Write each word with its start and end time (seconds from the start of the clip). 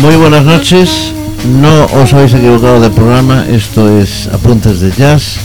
Muy 0.00 0.16
buenas 0.16 0.44
noches. 0.44 1.12
No 1.60 1.86
os 1.86 2.12
habéis 2.12 2.34
equivocado 2.34 2.80
del 2.80 2.92
programa. 2.92 3.44
Esto 3.48 3.98
es 3.98 4.28
Apuntes 4.32 4.80
de 4.80 4.90
Jazz. 4.92 5.38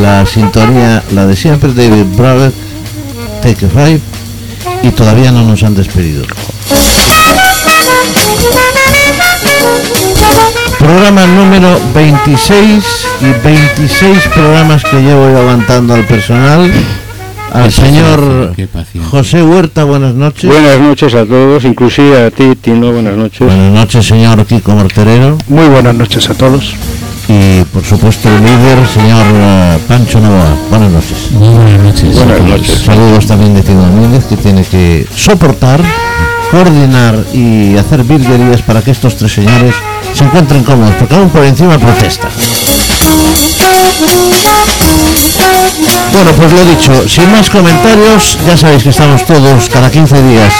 La 0.00 0.26
sintonía, 0.26 1.02
la 1.12 1.26
de 1.26 1.36
siempre, 1.36 1.72
David 1.72 2.04
Brabeck, 2.16 2.54
Take 3.42 3.66
a 3.66 3.68
Five. 3.68 4.00
Y 4.82 4.90
todavía 4.90 5.32
no 5.32 5.42
nos 5.42 5.62
han 5.62 5.74
despedido. 5.74 6.24
Programa 10.78 11.26
número 11.26 11.80
26 11.94 12.84
y 13.20 13.44
26 13.44 14.28
programas 14.34 14.84
que 14.84 15.00
llevo 15.00 15.30
yo 15.30 15.38
aguantando 15.38 15.94
al 15.94 16.06
personal. 16.06 16.72
Al 17.52 17.72
señor 17.72 18.54
José 19.10 19.42
Huerta, 19.42 19.84
buenas 19.84 20.14
noches. 20.14 20.50
Buenas 20.50 20.78
noches 20.80 21.14
a 21.14 21.24
todos, 21.24 21.64
inclusive 21.64 22.26
a 22.26 22.30
ti, 22.30 22.54
Tino, 22.60 22.92
buenas 22.92 23.16
noches. 23.16 23.40
Buenas 23.40 23.72
noches, 23.72 24.06
señor 24.06 24.44
Kiko 24.46 24.72
Morterero. 24.72 25.38
Muy 25.48 25.66
buenas 25.66 25.94
noches 25.94 26.28
a 26.28 26.34
todos. 26.34 26.74
Y 27.28 27.62
por 27.72 27.84
supuesto 27.84 28.28
el 28.28 28.36
líder, 28.36 28.86
señor 28.92 29.26
uh, 29.26 29.78
Pancho 29.88 30.20
Novoa. 30.20 30.56
Buenas 30.70 30.92
noches. 30.92 31.30
Muy 31.32 31.48
buenas 31.48 31.82
noches. 31.82 32.14
Buenas 32.14 32.40
noches. 32.40 32.82
Saludos 32.84 33.26
también 33.26 33.54
de 33.54 33.62
Tino 33.62 33.82
Domínguez, 33.82 34.24
que 34.26 34.36
tiene 34.36 34.62
que 34.64 35.06
soportar, 35.14 35.80
coordinar 36.50 37.16
y 37.32 37.76
hacer 37.76 38.04
virguerías 38.04 38.62
para 38.62 38.82
que 38.82 38.90
estos 38.92 39.16
tres 39.16 39.32
señores 39.32 39.74
se 40.12 40.24
encuentren 40.24 40.62
cómodos, 40.62 40.94
porque 40.96 41.14
aún 41.14 41.30
por 41.30 41.44
encima 41.44 41.78
protesta. 41.78 42.28
Bueno, 46.12 46.30
pues 46.36 46.52
lo 46.52 46.64
dicho, 46.64 47.08
sin 47.08 47.30
más 47.30 47.50
comentarios, 47.50 48.38
ya 48.46 48.56
sabéis 48.56 48.82
que 48.82 48.90
estamos 48.90 49.24
todos 49.24 49.68
cada 49.68 49.90
15 49.90 50.22
días 50.22 50.54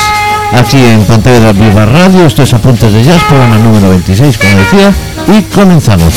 aquí 0.52 0.78
en 0.78 1.02
Pontevedra 1.04 1.52
Viva 1.52 1.86
Radio, 1.86 2.26
esto 2.26 2.42
es 2.42 2.52
Apuntes 2.54 2.92
de 2.92 3.02
Jazz, 3.02 3.22
programa 3.24 3.56
número 3.58 3.90
26, 3.90 4.38
como 4.38 4.58
decía, 4.58 4.92
y 5.28 5.42
comenzamos. 5.54 6.14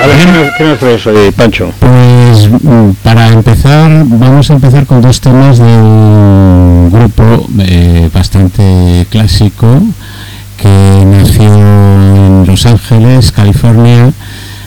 A 0.00 0.06
ver, 0.06 0.52
¿qué 0.58 0.64
nos, 0.64 0.78
traes 0.78 1.06
hoy, 1.06 1.30
Pancho? 1.30 1.72
Pues 1.78 2.48
mm, 2.50 2.90
para 3.04 3.28
empezar, 3.28 4.04
vamos 4.06 4.50
a 4.50 4.54
empezar 4.54 4.86
con 4.86 5.00
dos 5.00 5.20
temas 5.20 5.58
de 5.58 5.64
un 5.64 6.90
grupo 6.90 7.46
eh, 7.60 8.10
bastante 8.12 9.06
clásico 9.10 9.80
que 10.62 11.04
nació 11.04 11.44
en 11.44 12.44
Los 12.46 12.64
Ángeles, 12.66 13.32
California, 13.32 14.12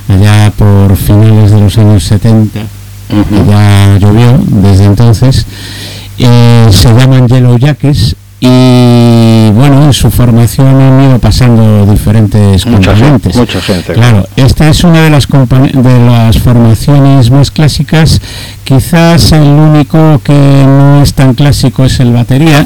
allá 0.09 0.51
por 0.57 0.95
finales 0.97 1.51
de 1.51 1.59
los 1.61 1.77
años 1.77 2.03
70. 2.03 2.59
Ujú. 2.59 3.49
Ya 3.49 3.97
llovió 3.99 4.37
desde 4.47 4.85
entonces. 4.85 5.45
Eh, 6.17 6.67
se 6.71 6.93
llaman 6.93 7.27
Yellow 7.27 7.57
Jackets 7.57 8.15
y 8.39 9.49
bueno, 9.53 9.85
en 9.85 9.93
su 9.93 10.11
formación 10.11 10.79
han 10.79 11.09
ido 11.09 11.19
pasando 11.19 11.85
diferentes 11.85 12.65
Mucha 12.65 12.91
componentes. 12.91 13.33
gente, 13.35 13.39
mucha 13.39 13.61
gente. 13.61 13.93
Claro, 13.93 14.27
esta 14.35 14.69
es 14.69 14.83
una 14.83 15.01
de 15.01 15.09
las 15.09 15.27
de 15.27 16.05
las 16.05 16.37
formaciones 16.39 17.31
más 17.31 17.51
clásicas. 17.51 18.21
Quizás 18.63 19.31
el 19.31 19.43
único 19.47 20.19
que 20.23 20.33
no 20.33 21.01
es 21.01 21.13
tan 21.13 21.33
clásico 21.33 21.85
es 21.85 21.99
el 21.99 22.11
batería, 22.13 22.65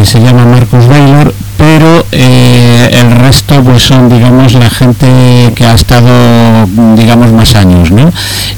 que 0.00 0.06
se 0.06 0.18
llama 0.18 0.46
Marcus 0.46 0.86
Baylor, 0.86 1.34
pero 1.58 2.06
eh, 2.10 2.90
el 3.00 3.10
resto 3.10 3.62
pues 3.62 3.82
son 3.82 4.08
digamos 4.08 4.54
la 4.54 4.70
gente 4.70 5.52
que 5.54 5.66
ha 5.66 5.74
estado 5.74 6.66
digamos 6.96 7.30
más 7.32 7.54
años, 7.54 7.90
¿no? 7.90 8.10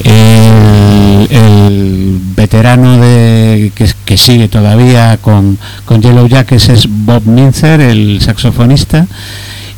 El, 0.05 1.29
veterano 2.37 2.99
de 2.99 3.73
que, 3.75 3.91
que 4.05 4.17
sigue 4.17 4.49
todavía 4.49 5.19
con, 5.21 5.59
con 5.85 6.01
Yellow 6.01 6.29
Jackets 6.29 6.69
es 6.69 6.87
Bob 6.89 7.25
Minzer, 7.27 7.81
el 7.81 8.21
saxofonista 8.21 9.07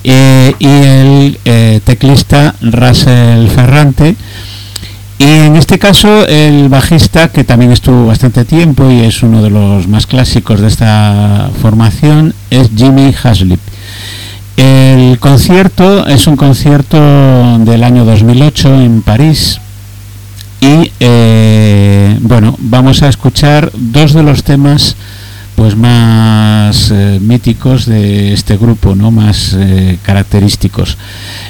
eh, 0.03 0.54
y 0.58 0.66
el 0.66 1.38
eh, 1.47 1.80
teclista 1.82 2.54
Russell 2.60 3.48
Ferrante. 3.48 4.16
Y 5.19 5.25
en 5.25 5.56
este 5.56 5.78
caso 5.78 6.26
el 6.26 6.69
bajista, 6.69 7.28
que 7.28 7.44
también 7.44 7.72
estuvo 7.72 8.06
bastante 8.06 8.44
tiempo 8.44 8.91
y 8.91 9.00
es 9.00 9.22
uno 9.22 9.42
de 9.42 9.50
los 9.50 9.86
más 9.86 10.06
clásicos 10.06 10.60
de 10.60 10.69
esta 10.69 11.50
formación, 11.62 12.34
es 12.50 12.70
Jimmy 12.75 13.14
Haslip. 13.22 13.60
El 14.56 15.19
concierto 15.19 16.06
es 16.06 16.26
un 16.26 16.36
concierto 16.36 16.98
del 17.58 17.84
año 17.84 18.04
2008 18.04 18.82
en 18.82 19.03
París 19.03 19.60
y 20.60 20.92
eh, 21.00 22.16
bueno, 22.20 22.56
vamos 22.58 23.03
a 23.03 23.08
escuchar 23.08 23.70
dos 23.74 24.12
de 24.12 24.22
los 24.22 24.44
temas 24.44 24.97
pues 25.54 25.76
más 25.76 26.91
eh, 26.91 27.19
míticos 27.20 27.87
de 27.87 28.32
este 28.32 28.56
grupo, 28.56 28.94
¿no? 28.94 29.10
Más 29.10 29.54
eh, 29.56 29.98
característicos. 30.03 30.97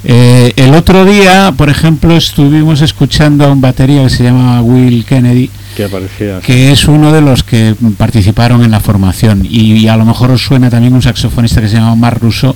Eh, 0.04 0.52
el 0.56 0.74
otro 0.74 1.04
día, 1.04 1.52
por 1.56 1.70
ejemplo, 1.70 2.16
estuvimos 2.16 2.82
escuchando 2.82 3.44
a 3.44 3.48
un 3.52 3.60
batería 3.60 4.02
que 4.04 4.10
se 4.10 4.24
llama 4.24 4.60
Will 4.62 5.04
Kennedy, 5.04 5.50
Que 5.76 5.84
aparecía. 5.84 6.40
que 6.40 6.70
es 6.70 6.86
uno 6.86 7.12
de 7.12 7.20
los 7.22 7.42
que 7.42 7.74
participaron 7.96 8.62
en 8.62 8.70
la 8.70 8.80
formación. 8.80 9.46
Y, 9.48 9.72
y 9.78 9.88
a 9.88 9.96
lo 9.96 10.04
mejor 10.04 10.30
os 10.30 10.42
suena 10.44 10.68
también 10.70 10.92
un 10.94 11.02
saxofonista 11.02 11.60
que 11.60 11.68
se 11.68 11.76
llama 11.76 11.94
Mark 11.96 12.18
Russo, 12.20 12.54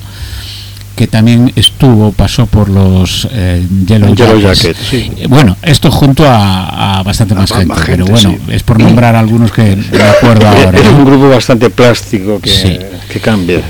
que 0.98 1.06
también 1.06 1.53
estuvo, 1.54 2.10
pasó 2.10 2.47
por 2.47 2.69
los 2.69 3.28
eh, 3.31 3.64
Yellow, 3.86 4.16
Yellow 4.16 4.41
Jackets. 4.41 4.62
Jacket, 4.62 4.76
sí. 4.91 5.12
Eh, 5.16 5.26
Bueno, 5.28 5.56
esto 5.62 5.92
junto 5.92 6.28
a, 6.28 6.98
a 6.98 7.03
bastante 7.04 7.36
más 7.36 7.48
más 7.50 7.59
gente, 7.60 7.75
gente, 7.75 7.91
pero 7.92 8.06
bueno, 8.06 8.31
sí. 8.47 8.53
es 8.53 8.62
por 8.64 8.81
nombrar 8.81 9.14
algunos 9.14 9.53
que 9.53 9.76
me 9.76 10.03
acuerdo 10.03 10.44
Eh, 10.47 10.64
ahora. 10.66 10.78
Es 10.81 10.86
un 10.88 11.04
grupo 11.04 11.28
bastante 11.31 11.70
plástico 11.70 12.41
que, 12.41 12.50
Sí. 12.50 12.78
que 13.12 13.20
cambia. 13.20 13.60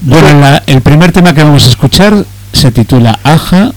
Bueno, 0.00 0.40
la- 0.40 0.62
el 0.66 0.80
primer 0.80 1.12
tema 1.12 1.32
que 1.32 1.44
vamos 1.44 1.64
a 1.66 1.68
escuchar 1.70 2.24
se 2.52 2.72
titula 2.72 3.16
Aja 3.22 3.70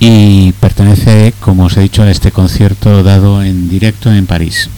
y 0.00 0.50
pertenece, 0.58 1.32
como 1.38 1.66
os 1.66 1.76
he 1.76 1.80
dicho, 1.82 2.02
a 2.02 2.10
este 2.10 2.32
concierto 2.32 3.04
dado 3.04 3.44
en 3.44 3.68
directo 3.68 4.12
en 4.12 4.26
París. 4.26 4.68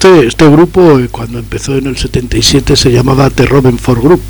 Este, 0.00 0.26
este 0.26 0.48
grupo, 0.48 0.98
eh, 0.98 1.08
cuando 1.10 1.38
empezó 1.38 1.76
en 1.76 1.86
el 1.86 1.98
77, 1.98 2.74
se 2.74 2.90
llamaba 2.90 3.28
The 3.28 3.44
Robin 3.44 3.78
Ford 3.78 4.02
Group 4.02 4.22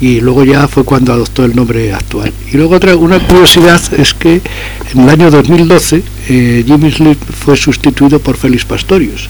y 0.00 0.22
luego 0.22 0.44
ya 0.44 0.66
fue 0.66 0.82
cuando 0.84 1.12
adoptó 1.12 1.44
el 1.44 1.54
nombre 1.54 1.92
actual. 1.92 2.32
Y 2.50 2.56
luego 2.56 2.76
otra 2.76 2.96
una 2.96 3.18
curiosidad 3.18 3.82
es 3.98 4.14
que 4.14 4.40
en 4.94 5.00
el 5.00 5.10
año 5.10 5.30
2012 5.30 6.02
eh, 6.30 6.64
Jimmy 6.66 6.90
Smith 6.90 7.18
fue 7.18 7.54
sustituido 7.58 8.18
por 8.18 8.38
Félix 8.38 8.64
Pastorius, 8.64 9.28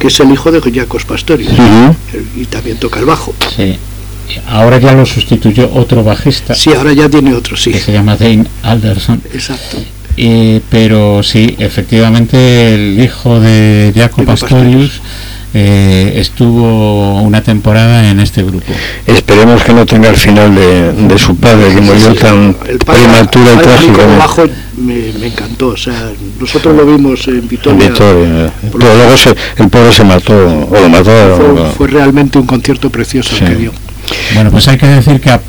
que 0.00 0.08
es 0.08 0.18
el 0.18 0.32
hijo 0.32 0.50
de 0.50 0.60
Jacos 0.72 1.04
Pastorius 1.04 1.52
eh, 1.52 2.24
y 2.34 2.46
también 2.46 2.78
toca 2.78 2.98
el 2.98 3.06
bajo. 3.06 3.32
Sí. 3.54 3.76
Ahora 4.48 4.78
ya 4.80 4.92
lo 4.92 5.06
sustituyó 5.06 5.72
otro 5.72 6.02
bajista 6.02 6.52
Sí, 6.56 6.74
ahora 6.74 6.92
ya 6.92 7.08
tiene 7.08 7.32
otro, 7.32 7.56
sí. 7.56 7.70
que 7.70 7.78
se 7.78 7.92
llama 7.92 8.16
Dane 8.16 8.44
Alderson. 8.64 9.22
Exacto. 9.32 9.78
Eh, 10.18 10.60
pero 10.70 11.22
sí, 11.22 11.56
efectivamente 11.58 12.74
el 12.74 13.00
hijo 13.02 13.38
de 13.40 13.92
Jaco 13.94 14.24
Pastorius 14.24 15.00
eh, 15.52 16.14
estuvo 16.16 17.20
una 17.22 17.42
temporada 17.42 18.10
en 18.10 18.20
este 18.20 18.42
grupo. 18.42 18.72
Esperemos 19.06 19.62
que 19.62 19.72
no 19.74 19.84
tenga 19.86 20.08
el 20.08 20.16
final 20.16 20.54
de, 20.54 20.92
de 20.92 21.18
su 21.18 21.36
padre, 21.36 21.74
que 21.74 21.80
murió 21.80 22.12
Sí, 22.12 22.18
tan 22.18 22.56
el 22.68 22.78
padre- 22.78 23.02
prematura 23.02 23.44
y 23.44 23.48
el 23.48 23.54
padre 23.54 23.66
trágica 23.68 24.02
como 24.04 24.18
bajo 24.18 24.44
me, 24.78 24.94
me 25.18 25.26
encantó, 25.28 25.68
o 25.68 25.76
sea, 25.76 26.12
nosotros 26.38 26.74
lo 26.76 26.84
vimos 26.86 27.26
en 27.28 27.38
en 27.38 27.48
Vitoria. 27.48 27.88
Victoria. 27.88 28.52
por 28.72 28.80
Pero 28.80 28.94
luego 28.96 29.16
se- 29.16 29.34
el 29.56 29.68
pobre 29.70 29.92
se 29.92 30.04
mató, 30.04 30.34
o 30.70 30.80
lo 30.80 30.88
mataron. 30.88 31.56
fue, 31.56 31.70
fue 31.76 31.86
realmente 31.88 32.38
un 32.38 32.46
concierto 32.46 32.90
precioso 32.90 33.34
el 33.34 33.38
Sí. 33.38 33.44
que 33.46 33.54
dio. 33.54 33.72
Bueno, 34.34 34.50
pues 34.50 34.68
hay 34.68 34.76
que 34.76 34.86
decir 34.86 35.20
que 35.20 35.30
ha, 35.30 35.40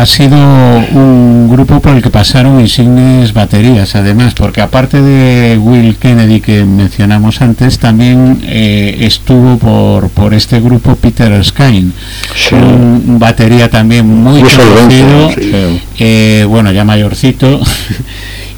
ha 0.00 0.04
sido 0.06 0.36
un 0.36 1.48
grupo 1.50 1.80
por 1.80 1.94
el 1.96 2.02
que 2.02 2.10
pasaron 2.10 2.60
insignes 2.60 3.32
baterías, 3.32 3.94
además, 3.94 4.34
porque 4.34 4.60
aparte 4.60 5.00
de 5.00 5.56
Will 5.58 5.96
Kennedy 5.96 6.40
que 6.40 6.64
mencionamos 6.64 7.40
antes, 7.40 7.78
también 7.78 8.40
eh, 8.44 8.96
estuvo 9.00 9.58
por, 9.58 10.08
por 10.10 10.34
este 10.34 10.60
grupo 10.60 10.96
Peter 10.96 11.30
Erskine, 11.32 11.92
Sí. 12.34 12.54
un 12.54 13.18
batería 13.18 13.70
también 13.70 14.06
muy 14.06 14.40
Muy 14.42 14.50
conocido, 14.50 15.30
sí. 15.30 15.80
eh, 15.98 16.44
bueno, 16.48 16.72
ya 16.72 16.84
mayorcito. 16.84 17.60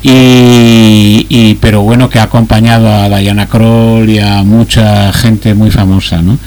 Y, 0.01 1.27
y- 1.29 1.59
pero 1.61 1.83
bueno 1.83 2.09
que 2.09 2.21
ha 2.21 2.23
acompañado 2.23 2.89
a 2.89 3.09
Diana 3.19 3.49
Kroll 3.49 4.09
y 4.09 4.21
a 4.21 4.45
mucha 4.45 5.13
gente 5.13 5.55
muy 5.55 5.73
famosa 5.73 6.23
¿no? 6.23 6.39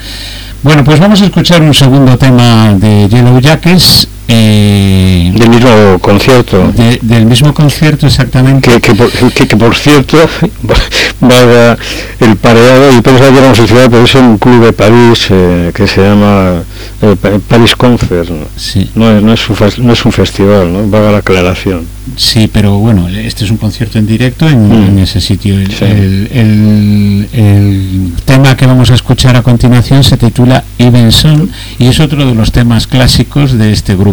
Bueno 0.62 0.84
pues 0.84 1.00
vamos 1.00 1.20
a 1.20 1.24
escuchar 1.24 1.60
un 1.62 1.74
segundo 1.74 2.16
tema 2.16 2.72
de 2.74 3.08
Yellow 3.08 3.40
Jackets 3.40 4.06
eh, 4.28 5.32
Del 5.34 5.48
mismo 5.50 5.98
concierto. 6.00 6.72
de- 6.76 6.98
del 7.02 7.26
mismo 7.26 7.52
concierto 7.52 8.06
exactamente 8.06 8.70
Que, 8.70 8.80
que, 8.80 8.94
por, 8.94 9.10
que, 9.10 9.46
que, 9.48 9.56
por 9.56 9.74
cierto, 9.74 10.18
valga 11.20 11.76
el 12.20 12.36
pareado, 12.36 12.96
y 12.96 13.00
pensaba 13.00 13.30
que 13.30 13.38
era 13.38 13.46
una 13.46 13.54
ciudad, 13.66 13.88
pero 13.90 14.04
es 14.04 14.14
un 14.14 14.38
club 14.38 14.64
de 14.64 14.72
París 14.72 15.26
eh, 15.30 15.70
que 15.74 15.86
se 15.86 16.00
llama 16.02 16.62
eh, 17.02 17.16
Pa- 17.20 17.38
Paris 17.48 17.74
Concert. 17.76 18.28
¿no? 18.30 18.46
sí, 18.56 18.88
No 18.94 19.10
es, 19.10 19.22
no, 19.22 19.32
es 19.32 19.48
un, 19.48 19.86
no 19.86 19.92
es 19.92 20.04
un 20.04 20.12
festival, 20.12 20.72
¿no? 20.72 20.88
Vaga 20.88 21.12
la 21.12 21.18
aclaración. 21.18 21.86
sí 22.16 22.48
pero 22.52 22.78
bueno 22.78 23.06
este 23.08 23.44
es 23.44 23.50
un 23.52 23.56
concierto 23.58 23.96
en 23.98 24.06
directo 24.06 24.48
en, 24.48 24.68
Mm. 24.68 24.88
en 24.88 24.98
ese 24.98 25.20
sitio 25.20 25.54
el, 25.58 25.70
Sí. 25.72 25.84
el- 25.84 26.28
el- 26.32 27.28
el 27.32 28.12
tema 28.24 28.56
que 28.56 28.66
vamos 28.66 28.90
a 28.90 28.94
escuchar 28.94 29.36
a 29.36 29.42
continuación 29.42 30.02
se 30.02 30.16
titula 30.16 30.64
Even 30.78 31.12
Son 31.12 31.48
y 31.78 31.86
es 31.86 32.00
otro 32.00 32.26
de 32.26 32.34
los 32.34 32.50
temas 32.50 32.86
clásicos 32.88 33.56
de 33.56 33.72
este 33.72 33.94
grupo 33.94 34.11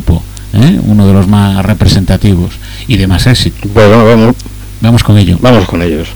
¿eh? 0.53 0.79
uno 0.83 1.07
de 1.07 1.13
los 1.13 1.27
más 1.27 1.65
representativos 1.65 2.53
y 2.87 2.97
de 2.97 3.07
más 3.07 3.27
éxito 3.27 3.67
Bueno, 3.73 4.05
vamos, 4.05 4.35
vamos 4.81 5.03
con 5.03 5.17
ello 5.17 5.37
vamos 5.41 5.65
con 5.65 5.81
ellos. 5.81 6.09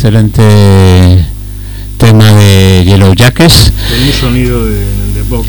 Excelente 0.00 1.26
tema 1.98 2.32
de 2.32 2.84
Yellow 2.86 3.12
Jackets. 3.14 3.70
Con 3.70 4.02
un 4.02 4.12
sonido 4.14 4.64
de, 4.64 4.78
de 5.12 5.22
Bob 5.28 5.44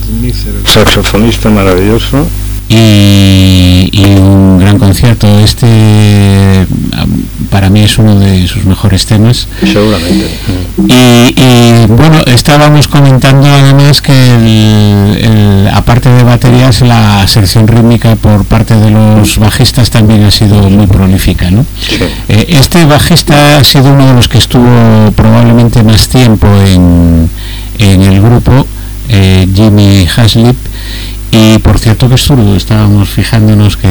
saxofonista 0.65 1.49
maravilloso 1.49 2.27
y, 2.67 3.89
un 4.17 4.59
gran 4.59 4.77
concierto. 4.77 5.39
Este 5.39 6.67
para 7.49 7.69
mí 7.69 7.81
es 7.81 7.97
uno 7.97 8.19
de 8.19 8.47
sus 8.47 8.65
mejores 8.65 9.05
temas. 9.05 9.47
Seguramente. 9.61 10.29
Y, 10.87 11.85
bueno, 11.87 12.19
estábamos 12.27 12.87
comentando 12.87 13.47
además 13.47 14.01
que 14.01 15.69
aparte 15.73 16.09
de 16.09 16.23
baterías, 16.23 16.81
la 16.81 17.27
sección 17.27 17.67
rítmica 17.67 18.15
por 18.15 18.45
parte 18.45 18.75
de 18.75 18.91
los 18.91 19.37
bajistas 19.37 19.89
también 19.89 20.23
ha 20.23 20.31
sido 20.31 20.69
muy 20.69 20.87
prolífica. 20.87 21.51
¿no? 21.51 21.65
Eh, 22.27 22.45
este 22.49 22.85
bajista 22.85 23.57
ha 23.57 23.63
sido 23.63 23.91
uno 23.93 24.07
de 24.07 24.13
los 24.13 24.27
que 24.27 24.37
estuvo 24.37 25.11
probablemente 25.15 25.83
más 25.83 26.07
tiempo 26.07 26.47
en, 26.47 27.29
en 27.77 28.01
el 28.01 28.21
grupo, 28.21 28.65
eh, 29.09 29.47
Jimmy 29.53 30.07
Haslip 30.15 30.55
y 31.31 31.57
por 31.59 31.79
cierto 31.79 32.09
que 32.09 32.15
estábamos 32.55 33.09
fijándonos 33.09 33.77
que 33.77 33.87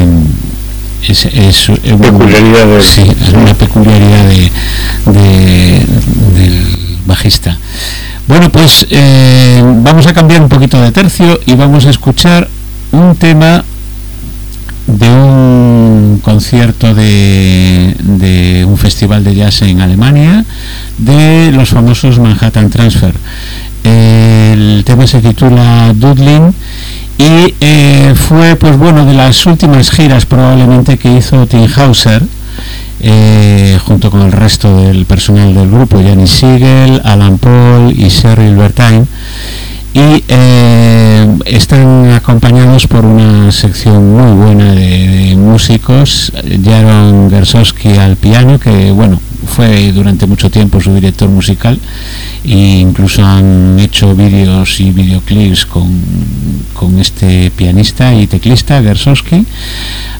es, 1.10 1.26
es, 1.26 1.66
peculiaridad 1.66 2.66
una 3.34 3.54
peculiaridad 3.54 4.28
de, 5.06 5.86
del 6.34 6.66
bajista. 7.06 7.58
Bueno, 8.28 8.50
pues 8.50 8.86
eh, 8.90 9.62
vamos 9.82 10.06
a 10.06 10.14
cambiar 10.14 10.40
un 10.42 10.48
poquito 10.48 10.80
de 10.80 10.92
tercio 10.92 11.40
y 11.46 11.54
vamos 11.54 11.86
a 11.86 11.90
escuchar 11.90 12.48
un 12.92 13.16
tema 13.16 13.64
de 14.86 15.08
un 15.08 16.20
concierto 16.22 16.94
de, 16.94 17.96
de, 17.98 18.64
un 18.64 18.76
festival 18.76 19.24
de 19.24 19.34
jazz 19.34 19.62
en 19.62 19.80
Alemania 19.80 20.44
de 20.98 21.52
los 21.52 21.70
famosos 21.70 22.18
Manhattan 22.18 22.70
Transfer. 22.70 23.14
El 23.82 24.82
tema 24.84 25.06
se 25.06 25.20
titula 25.20 25.92
Dudlin 25.94 26.54
y 27.20 27.54
eh, 27.60 28.14
fue 28.16 28.56
pues 28.56 28.78
bueno 28.78 29.04
de 29.04 29.12
las 29.12 29.44
últimas 29.44 29.90
giras 29.90 30.24
probablemente 30.24 30.96
que 30.96 31.18
hizo 31.18 31.46
Tim 31.46 31.66
Hauser 31.76 32.22
eh, 33.00 33.78
junto 33.84 34.10
con 34.10 34.22
el 34.22 34.32
resto 34.32 34.74
del 34.80 35.04
personal 35.04 35.52
del 35.52 35.70
grupo 35.70 35.98
Janny 36.02 36.26
Siegel, 36.26 37.02
Alan 37.04 37.36
Paul 37.36 37.92
y 37.94 38.08
Sherry 38.08 38.54
Bertine 38.54 39.04
y 39.92 40.24
eh, 40.28 41.28
están 41.44 42.10
acompañados 42.12 42.86
por 42.86 43.04
una 43.04 43.52
sección 43.52 44.14
muy 44.14 44.42
buena 44.42 44.72
de, 44.72 45.36
músicos 45.36 46.32
Jaron 46.64 47.28
Gersowski 47.28 47.98
al 47.98 48.16
piano 48.16 48.58
que 48.58 48.92
bueno 48.92 49.20
fue 49.46 49.92
durante 49.92 50.26
mucho 50.26 50.50
tiempo 50.50 50.80
su 50.80 50.94
director 50.94 51.28
musical 51.28 51.78
e 52.44 52.78
incluso 52.80 53.24
han 53.24 53.78
hecho 53.80 54.14
vídeos 54.14 54.80
y 54.80 54.90
videoclips 54.90 55.66
con, 55.66 55.88
con 56.74 56.98
este 56.98 57.50
pianista 57.50 58.14
y 58.14 58.26
teclista 58.26 58.82
Gersowski 58.82 59.46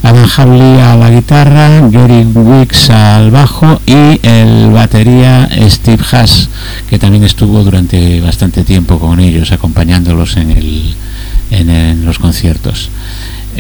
Adam 0.03 0.29
Hawley 0.29 0.81
a 0.81 0.97
la 0.97 1.11
guitarra 1.11 1.89
Gary 1.91 2.25
Wicks 2.25 2.91
al 2.91 3.31
bajo 3.31 3.81
y 3.87 4.21
el 4.23 4.71
batería 4.73 5.49
Steve 5.69 6.03
Haas 6.11 6.49
que 6.89 6.99
también 6.99 7.25
estuvo 7.25 7.63
durante 7.63 8.21
bastante 8.21 8.65
tiempo 8.65 8.99
con 8.99 9.21
ellos 9.21 9.53
acompañándolos 9.53 10.37
en, 10.37 10.51
el, 10.51 10.95
en 11.51 12.05
los 12.05 12.19
conciertos 12.19 12.91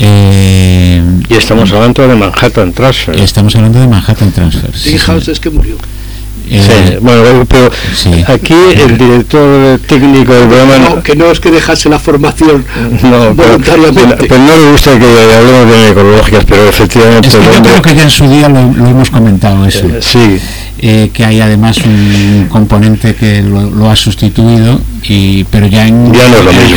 eh, 0.02 1.02
y 1.28 1.34
estamos 1.34 1.70
hablando 1.72 2.08
de 2.08 2.14
Manhattan 2.14 2.72
Transfer. 2.72 3.20
Estamos 3.20 3.54
hablando 3.54 3.80
de 3.80 3.86
Manhattan 3.86 4.32
Transfer. 4.32 4.74
Sí, 4.74 4.96
House 4.98 5.28
es 5.28 5.38
que 5.38 5.50
murió. 5.50 5.76
Eh, 6.52 6.98
bueno, 7.00 7.44
pero 7.46 7.70
aquí 8.26 8.54
el 8.74 8.98
director 8.98 9.78
técnico 9.86 10.32
del 10.32 10.48
programa... 10.48 10.78
No, 10.78 11.02
que 11.02 11.14
no 11.14 11.30
es 11.30 11.38
que 11.38 11.50
dejase 11.50 11.88
la 11.88 11.98
formación 11.98 12.64
no, 13.02 13.34
voluntariamente. 13.34 14.26
Pero, 14.26 14.38
no 14.38 14.56
le 14.56 14.70
gusta 14.72 14.98
que 14.98 15.06
hablemos 15.06 15.70
de 15.70 15.90
ecológicas, 15.90 16.44
pero 16.46 16.68
efectivamente... 16.68 17.28
Es 17.28 17.36
que 17.36 17.44
yo 17.44 17.62
creo 17.62 17.82
que 17.82 17.94
ya 17.94 18.02
en 18.02 18.10
su 18.10 18.28
día 18.28 18.48
lo, 18.48 18.58
hemos 18.58 19.10
comentado 19.10 19.64
eso. 19.64 19.86
Eh, 19.86 19.98
sí. 20.00 20.40
Eh, 20.82 21.10
que 21.12 21.26
hay 21.26 21.42
además 21.42 21.76
un 21.84 22.46
componente 22.48 23.14
que 23.14 23.42
lo, 23.42 23.90
ha 23.90 23.96
sustituido, 23.96 24.80
y 25.02 25.44
pero 25.44 25.66
ya 25.66 25.86
en, 25.86 26.10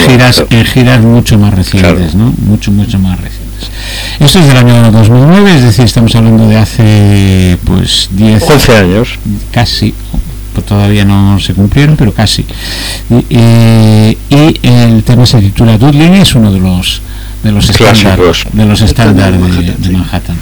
giras, 0.06 0.44
en 0.50 0.66
giras 0.66 1.00
mucho 1.00 1.40
más 1.40 1.54
recientes, 1.54 2.14
¿no? 2.14 2.34
Mucho, 2.46 2.70
mucho 2.72 3.00
más 3.00 3.18
recientes. 3.18 3.70
Esto 4.20 4.40
es 4.40 4.48
del 4.48 4.58
año 4.58 4.92
2009, 4.92 5.56
es 5.56 5.62
decir, 5.62 5.86
estamos 5.86 6.14
hablando 6.16 6.50
de 6.50 6.58
hace 6.58 7.58
pues 7.64 8.10
10... 8.12 8.44
11 8.44 8.76
años. 8.76 9.20
Casi, 9.52 9.94
pues 10.54 10.66
todavía 10.66 11.06
no 11.06 11.40
se 11.40 11.54
cumplieron, 11.54 11.96
pero 11.96 12.14
casi. 12.14 12.46
Y, 13.30 14.18
el 14.64 15.04
tema 15.06 15.26
se 15.26 15.40
titula 15.40 15.78
Dudley, 15.78 16.20
es 16.20 16.36
uno 16.36 16.52
de 16.52 16.60
los 16.60 17.02
de 17.42 17.52
los 17.54 17.70
estándares 17.70 18.46
de 18.52 18.66
los 18.66 18.82
estándares 18.82 19.40
de 19.80 19.90
Manhattan. 19.92 20.38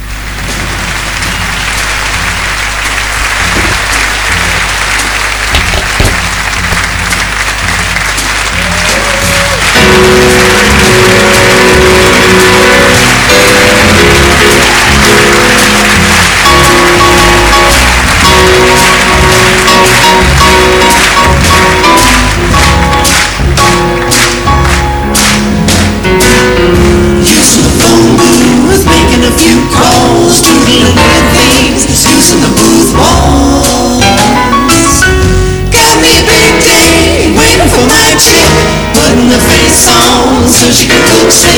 so 40.52 40.68
she 40.68 40.84
can 40.84 41.00
cook 41.08 41.32
say 41.32 41.56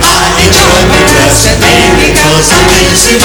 I 0.00 0.16
enjoy 0.40 0.80
my 0.88 1.00
dress 1.12 1.44
and 1.44 1.60
maybe 1.60 2.08
cause 2.16 2.48
I'm 2.56 2.64
busy 2.72 3.20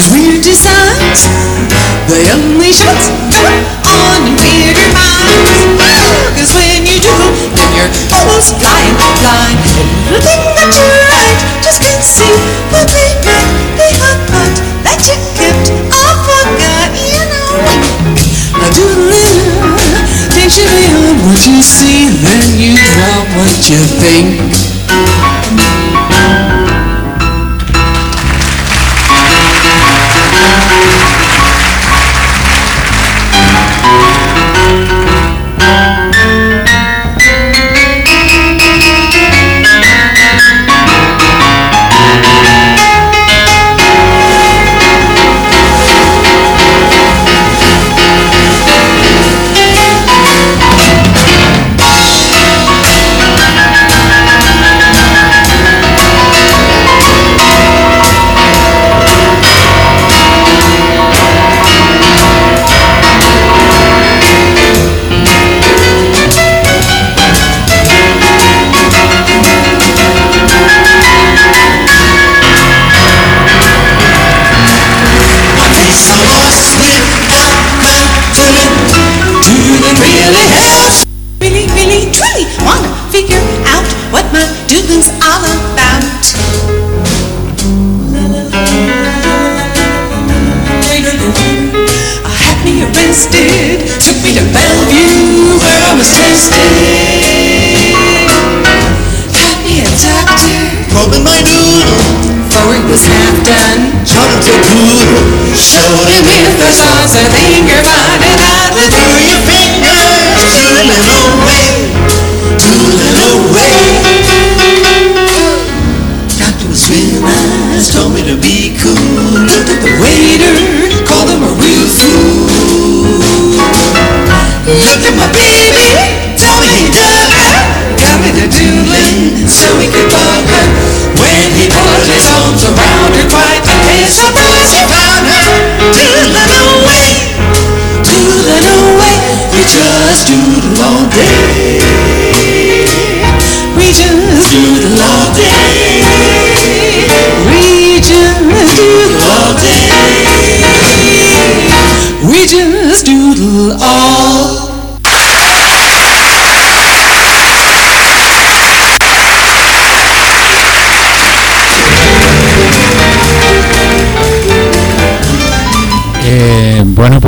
those 0.00 0.12
weird 0.16 0.40
designs. 0.40 1.28
They 2.08 2.24
only 2.32 2.72
shut 2.72 2.96
on 3.84 4.20
weirder 4.40 4.88
minds. 4.96 5.76
Cause 6.40 6.52
when 6.56 6.86
you 6.88 6.96
do, 7.04 7.16
then 7.52 7.68
you're 7.76 7.92
almost 8.16 8.56
blind, 8.56 8.96
blind 8.96 9.60
Everything 10.08 10.40
that 10.56 10.72
you 10.72 10.88
write, 11.12 11.40
just 11.60 11.82
can't 11.84 12.00
see 12.00 12.32
what 12.72 12.88
they 12.88 13.12
meant 13.28 13.50
They 13.76 13.92
have 14.00 14.20
part 14.32 14.56
that 14.88 15.00
you 15.04 15.16
kept 15.36 15.68
all 15.92 16.16
forgot, 16.24 16.88
you 16.96 17.20
know 17.28 17.60
I 18.56 18.66
do 18.72 18.86
live, 19.12 19.60
picture 20.32 20.64
you 20.64 20.96
on 21.12 21.16
what 21.28 21.40
you 21.44 21.60
see? 21.60 22.08
Then 22.24 22.56
you 22.56 22.72
drop 22.72 23.26
what 23.36 23.68
you 23.68 23.80
think. 24.00 24.59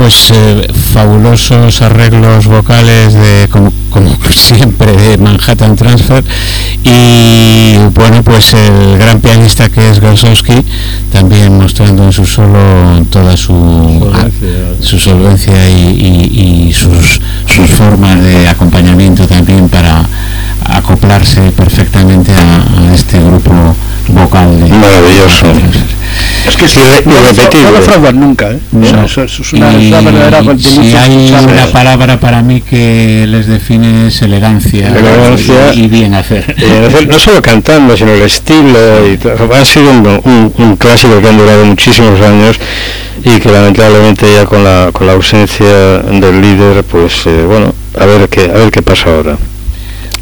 Pues 0.03 0.31
eh, 0.33 0.67
fabulosos 0.93 1.81
arreglos 1.81 2.45
vocales 2.47 3.13
de 3.13 3.47
como, 3.49 3.71
como 3.89 4.13
siempre 4.29 4.91
de 4.91 5.17
Manhattan 5.17 5.77
Transfer 5.77 6.21
y 6.83 7.77
bueno, 7.93 8.21
pues 8.21 8.53
el 8.53 8.97
gran 8.97 9.21
pianista 9.21 9.69
que 9.69 9.89
es 9.89 10.01
Gosowski 10.01 10.55
también 11.09 11.57
mostrando 11.57 12.03
en 12.03 12.11
su 12.11 12.25
solo 12.25 12.59
toda 13.09 13.37
su 13.37 13.53
Solvencia. 13.53 14.49
su 14.81 14.99
solvencia 14.99 15.69
y, 15.69 15.73
y- 16.33 16.67
y 16.67 16.73
sus, 16.73 17.21
sus 17.45 17.69
formas 17.69 18.21
de 18.21 18.49
acompañamiento 18.49 19.25
también 19.25 19.69
para 19.69 20.03
acoplarse 20.65 21.39
perfectamente 21.51 22.33
a, 22.33 22.89
a 22.89 22.93
este 22.93 23.21
grupo 23.21 23.53
vocal 24.09 24.59
de 24.59 24.67
Maravilloso. 24.67 25.45
Es 26.47 26.57
que 26.57 26.67
Sí, 26.67 26.79
no, 27.05 27.11
no 27.13 27.71
lo 27.71 27.81
fraudan 27.81 28.19
nunca, 28.19 28.51
¿eh? 28.51 28.59
No. 28.71 29.05
Eso, 29.05 29.23
eso 29.23 29.41
es 29.43 29.53
una, 29.53 29.71
Y 29.73 29.85
es 29.85 29.87
una 29.91 30.01
verdadera 30.01 30.43
si 30.57 30.95
hay 30.95 31.29
una 31.29 31.67
palabra 31.67 32.19
para 32.19 32.41
mí 32.41 32.61
que 32.61 33.25
les 33.27 33.47
define 33.47 34.07
es 34.07 34.21
elegancia, 34.21 34.87
Elegancia. 34.89 35.73
y, 35.73 35.83
y 35.83 35.87
bien 35.87 36.13
hacer. 36.13 36.55
Eh, 36.57 37.07
no 37.07 37.19
solo 37.19 37.41
cantando, 37.41 37.95
sino 37.95 38.11
el 38.11 38.21
estilo, 38.23 39.07
y 39.07 39.17
siendo 39.65 40.21
un, 40.25 40.53
un 40.57 40.75
clásico 40.75 41.21
que 41.21 41.29
han 41.29 41.37
durado 41.37 41.65
muchísimos 41.65 42.19
años 42.21 42.57
y 43.23 43.39
que 43.39 43.49
lamentablemente 43.49 44.25
ya 44.33 44.45
con 44.45 44.63
la, 44.63 44.89
con 44.91 45.07
la 45.07 45.13
ausencia 45.13 45.99
del 45.99 46.41
líder, 46.41 46.83
pues 46.83 47.25
eh, 47.25 47.43
bueno, 47.47 47.73
a 47.99 48.05
ver 48.05 48.27
qué, 48.29 48.41
a 48.41 48.57
ver 48.57 48.71
qué 48.71 48.81
pasa 48.81 49.09
ahora. 49.09 49.37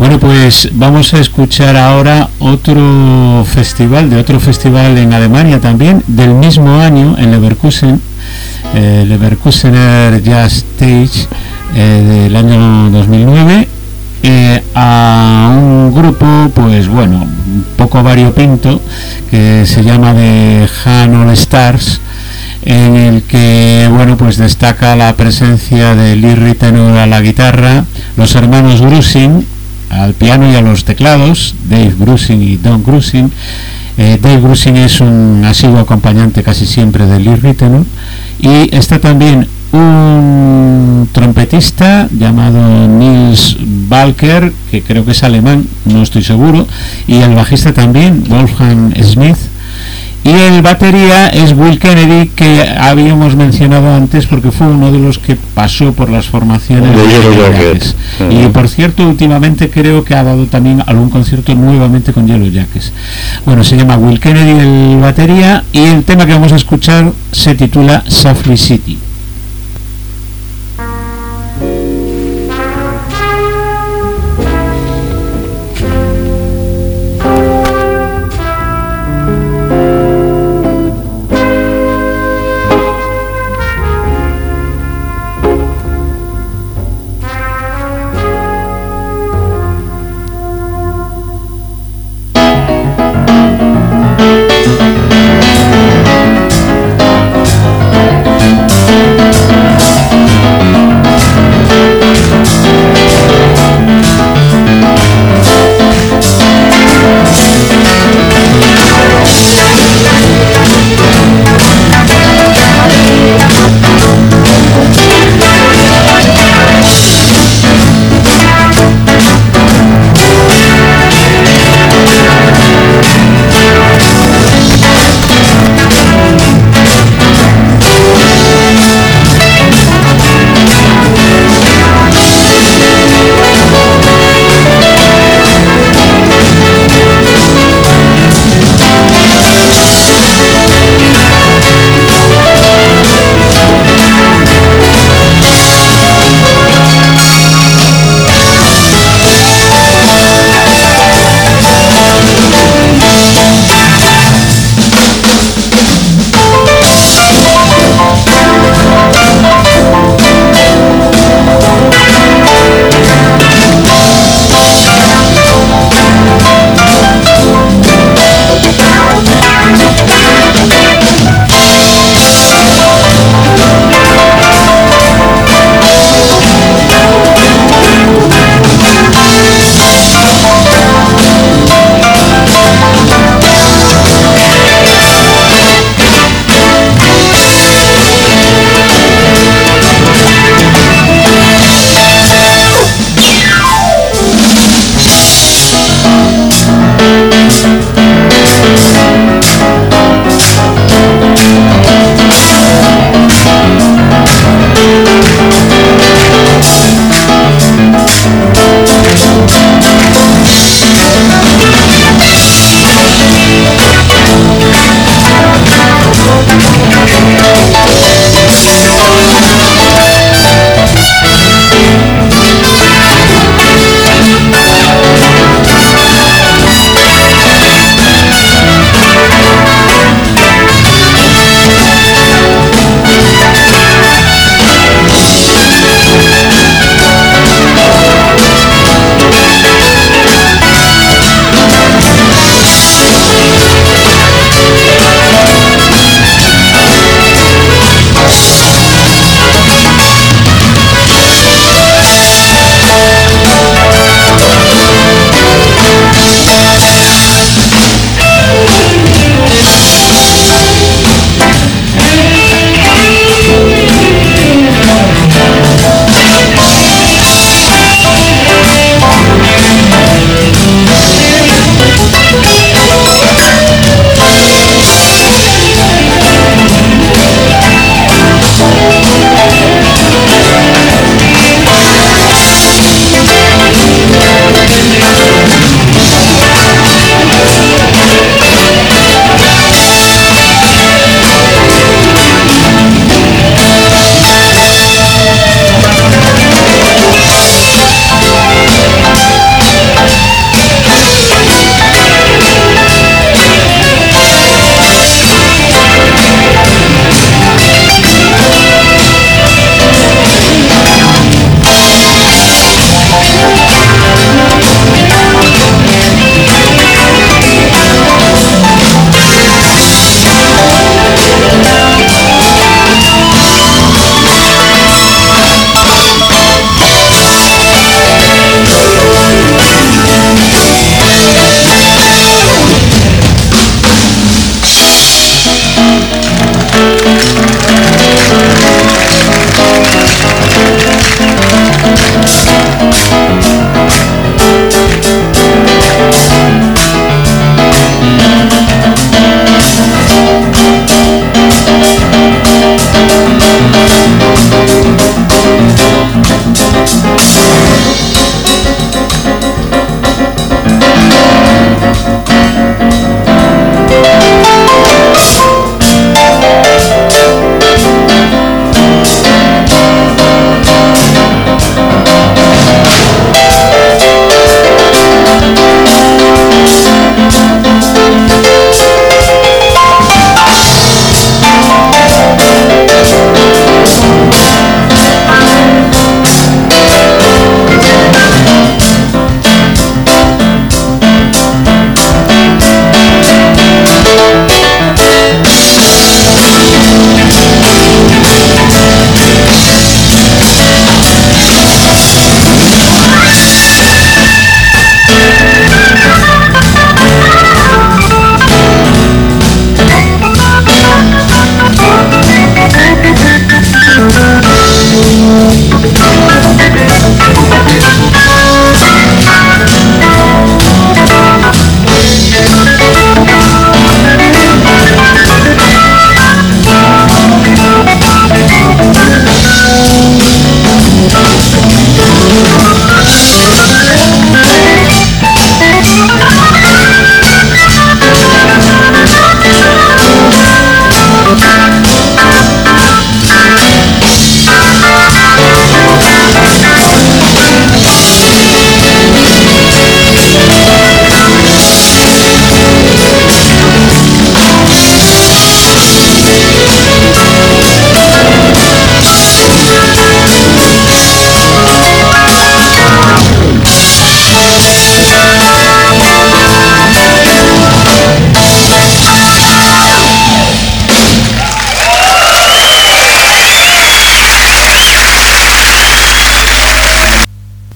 Bueno, 0.01 0.19
pues 0.19 0.67
vamos 0.73 1.13
a 1.13 1.19
escuchar 1.19 1.77
ahora 1.77 2.27
otro 2.39 3.45
festival, 3.45 4.09
de 4.09 4.17
otro 4.17 4.39
festival 4.39 4.97
en 4.97 5.13
Alemania 5.13 5.61
también, 5.61 6.03
del 6.07 6.33
mismo 6.33 6.79
año 6.79 7.15
en 7.19 7.29
Leverkusen, 7.29 8.01
eh, 8.73 9.05
Leverkusener 9.07 10.23
Jazz 10.23 10.65
Stage 10.79 11.27
eh, 11.75 12.23
del 12.25 12.35
año 12.35 12.89
2009, 12.89 13.67
eh, 14.23 14.63
a 14.73 15.55
un 15.55 15.93
grupo, 15.93 16.49
pues 16.55 16.87
bueno, 16.87 17.17
un 17.17 17.65
poco 17.77 18.01
variopinto, 18.01 18.81
que 19.29 19.67
se 19.67 19.83
llama 19.83 20.15
The 20.15 20.67
Han 20.83 21.13
All 21.13 21.29
Stars, 21.33 22.01
en 22.65 22.95
el 22.95 23.21
que 23.21 23.87
bueno 23.91 24.17
pues 24.17 24.37
destaca 24.37 24.95
la 24.95 25.15
presencia 25.15 25.93
de 25.93 26.15
Lee 26.15 26.33
Ritenour 26.33 26.97
a 26.97 27.05
la 27.05 27.21
guitarra, 27.21 27.85
los 28.17 28.33
hermanos 28.33 28.81
Grusin 28.81 29.45
al 29.91 30.13
piano 30.13 30.51
y 30.51 30.55
a 30.55 30.61
los 30.61 30.85
teclados, 30.85 31.55
Dave 31.69 31.93
Grusin 31.99 32.41
y 32.41 32.57
Don 32.57 32.83
Grusin. 32.83 33.31
Eh, 33.97 34.17
Dave 34.21 34.39
Grusin 34.39 34.77
es 34.77 35.01
un 35.01 35.43
asiduo 35.45 35.79
acompañante 35.79 36.43
casi 36.43 36.65
siempre 36.65 37.05
de 37.05 37.19
Lee 37.19 37.35
Ritenour 37.35 37.85
y 38.39 38.73
está 38.73 38.99
también 38.99 39.47
un 39.73 41.09
trompetista 41.11 42.07
llamado 42.11 42.87
Nils 42.87 43.57
Balker, 43.59 44.53
que 44.69 44.81
creo 44.81 45.05
que 45.05 45.11
es 45.11 45.23
alemán, 45.23 45.67
no 45.85 46.01
estoy 46.01 46.23
seguro, 46.23 46.67
y 47.07 47.15
el 47.15 47.35
bajista 47.35 47.73
también, 47.73 48.23
Wolfgang 48.27 48.93
Smith, 49.03 49.37
y 50.23 50.29
el 50.29 50.61
batería 50.61 51.29
es 51.29 51.53
Will 51.53 51.79
Kennedy, 51.79 52.29
que 52.29 52.61
habíamos 52.79 53.35
mencionado 53.35 53.93
antes 53.93 54.27
porque 54.27 54.51
fue 54.51 54.67
uno 54.67 54.91
de 54.91 54.99
los 54.99 55.17
que 55.17 55.35
pasó 55.35 55.93
por 55.93 56.09
las 56.09 56.27
formaciones 56.27 56.95
De 56.95 57.07
Yellow 57.07 57.31
Yellow 57.31 57.51
Jacket. 57.51 57.83
Jackets. 57.83 57.95
Y 58.29 58.47
por 58.49 58.67
cierto, 58.67 59.07
últimamente 59.07 59.69
creo 59.69 60.03
que 60.03 60.13
ha 60.13 60.23
dado 60.23 60.45
también 60.45 60.83
algún 60.85 61.09
concierto 61.09 61.55
nuevamente 61.55 62.13
con 62.13 62.27
Yellow 62.27 62.49
Jackets. 62.49 62.93
Bueno, 63.45 63.63
se 63.63 63.77
llama 63.77 63.97
Will 63.97 64.19
Kennedy 64.19 64.51
el 64.51 64.99
batería 65.01 65.63
y 65.71 65.79
el 65.85 66.03
tema 66.03 66.25
que 66.25 66.33
vamos 66.33 66.51
a 66.51 66.57
escuchar 66.57 67.11
se 67.31 67.55
titula 67.55 68.03
Softly 68.07 68.57
City. 68.57 68.99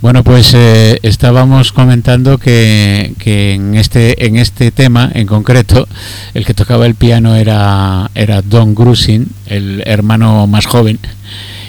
Bueno, 0.06 0.24
pues 0.24 0.54
eh, 0.54 1.00
estábamos 1.02 1.72
comentando 1.72 2.38
que, 2.38 3.16
en 3.26 3.74
este 3.74 4.28
en 4.28 4.36
este 4.36 4.70
tema 4.70 5.10
en 5.12 5.26
concreto 5.26 5.88
el 6.36 6.46
que 6.46 6.54
tocaba 6.54 6.86
el 6.86 6.94
piano 6.94 7.36
era 7.36 8.12
era 8.14 8.44
Don 8.44 8.76
Grusin, 8.76 9.28
el 9.48 9.82
hermano 9.88 10.46
más 10.46 10.68
joven 10.68 11.00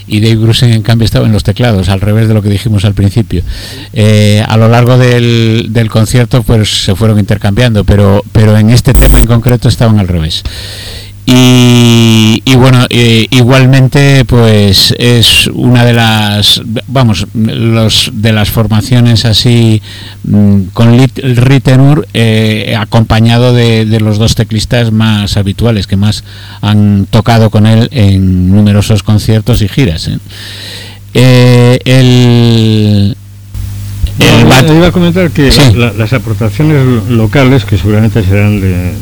y 0.07 0.21
Dave 0.21 0.37
Grusin 0.37 0.71
en 0.75 0.83
cambio 0.83 1.07
estaba 1.07 1.25
en 1.25 1.33
los 1.33 1.45
teclados, 1.45 1.89
al 1.89 2.03
revés 2.03 2.29
de 2.29 2.35
lo 2.35 2.43
que 2.43 2.51
dijimos 2.51 2.85
al 2.85 2.93
principio. 2.93 3.43
Eh, 3.95 4.45
a 4.47 4.59
lo 4.59 4.69
largo 4.69 4.99
del, 4.99 5.69
del, 5.71 5.89
concierto 5.89 6.43
pues 6.43 6.85
se 6.85 6.95
fueron 6.95 7.19
intercambiando, 7.19 7.85
pero 7.85 8.23
pero 8.33 8.55
en 8.59 8.69
este 8.69 8.93
tema 8.93 9.19
en 9.19 9.27
concreto 9.27 9.69
estaban 9.69 9.99
al 9.99 10.09
revés. 10.09 10.43
Y, 11.29 12.41
y, 12.45 12.55
bueno 12.55 12.87
eh, 12.89 13.27
igualmente 13.31 14.25
pues 14.25 14.95
es 14.97 15.49
una 15.49 15.85
de 15.85 15.93
las 15.93 16.63
vamos 16.87 17.27
los 17.35 18.13
de 18.15 18.33
las 18.33 18.49
formaciones 18.51 19.25
así 19.25 19.83
mmm, 20.23 20.67
con 20.73 20.97
Rittenur 20.97 22.07
eh, 22.15 22.77
acompañado 22.79 23.53
de, 23.53 23.87
de, 23.87 23.99
los 23.99 24.19
dos 24.19 24.37
teclistas 24.37 24.93
más 24.93 25.37
habituales 25.37 25.89
que 25.89 25.97
más 25.97 26.23
han 26.61 27.09
tocado 27.11 27.51
con 27.51 27.67
él 27.67 27.89
en 27.91 28.53
numerosos 28.53 29.03
conciertos 29.03 29.63
y 29.63 29.69
giras 29.69 30.09
¿eh? 31.13 31.81
el 31.85 33.17
el 34.21 34.77
iba 34.77 34.87
a 34.87 34.93
comentar 34.93 35.33
que 35.33 35.51
sí. 35.51 35.61
la, 35.75 35.93
las 35.93 36.13
aportaciones 36.13 37.11
locales 37.11 37.65
que 37.65 37.77
seguramente 37.77 38.23
serán 38.23 38.61
de 38.61 38.93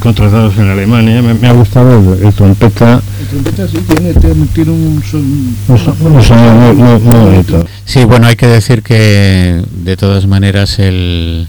contratados 0.00 0.56
en 0.58 0.68
Alemania. 0.68 1.22
Me, 1.22 1.34
me 1.34 1.48
ha 1.48 1.52
gustado 1.52 2.14
el, 2.14 2.26
el, 2.26 2.32
trompeta. 2.32 3.00
El 3.20 3.26
trompeta 3.26 3.68
sí 3.68 3.78
tiene, 3.78 4.14
tiene, 4.14 4.70
un, 4.70 5.02
son, 5.02 5.20
un, 5.20 6.12
un 6.12 6.22
sonido 6.22 6.52
muy, 6.54 6.74
muy, 6.74 7.00
muy, 7.00 7.14
bonito. 7.14 7.66
Sí, 7.84 8.04
bueno, 8.04 8.26
hay 8.26 8.36
que 8.36 8.46
decir 8.46 8.82
que 8.82 9.62
de 9.70 9.96
todas 9.96 10.26
maneras 10.26 10.78
el, 10.78 11.48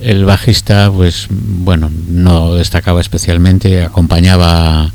el 0.00 0.24
bajista, 0.24 0.90
pues 0.92 1.28
bueno, 1.30 1.90
no 2.08 2.54
destacaba 2.54 3.00
especialmente, 3.00 3.82
acompañaba 3.82 4.90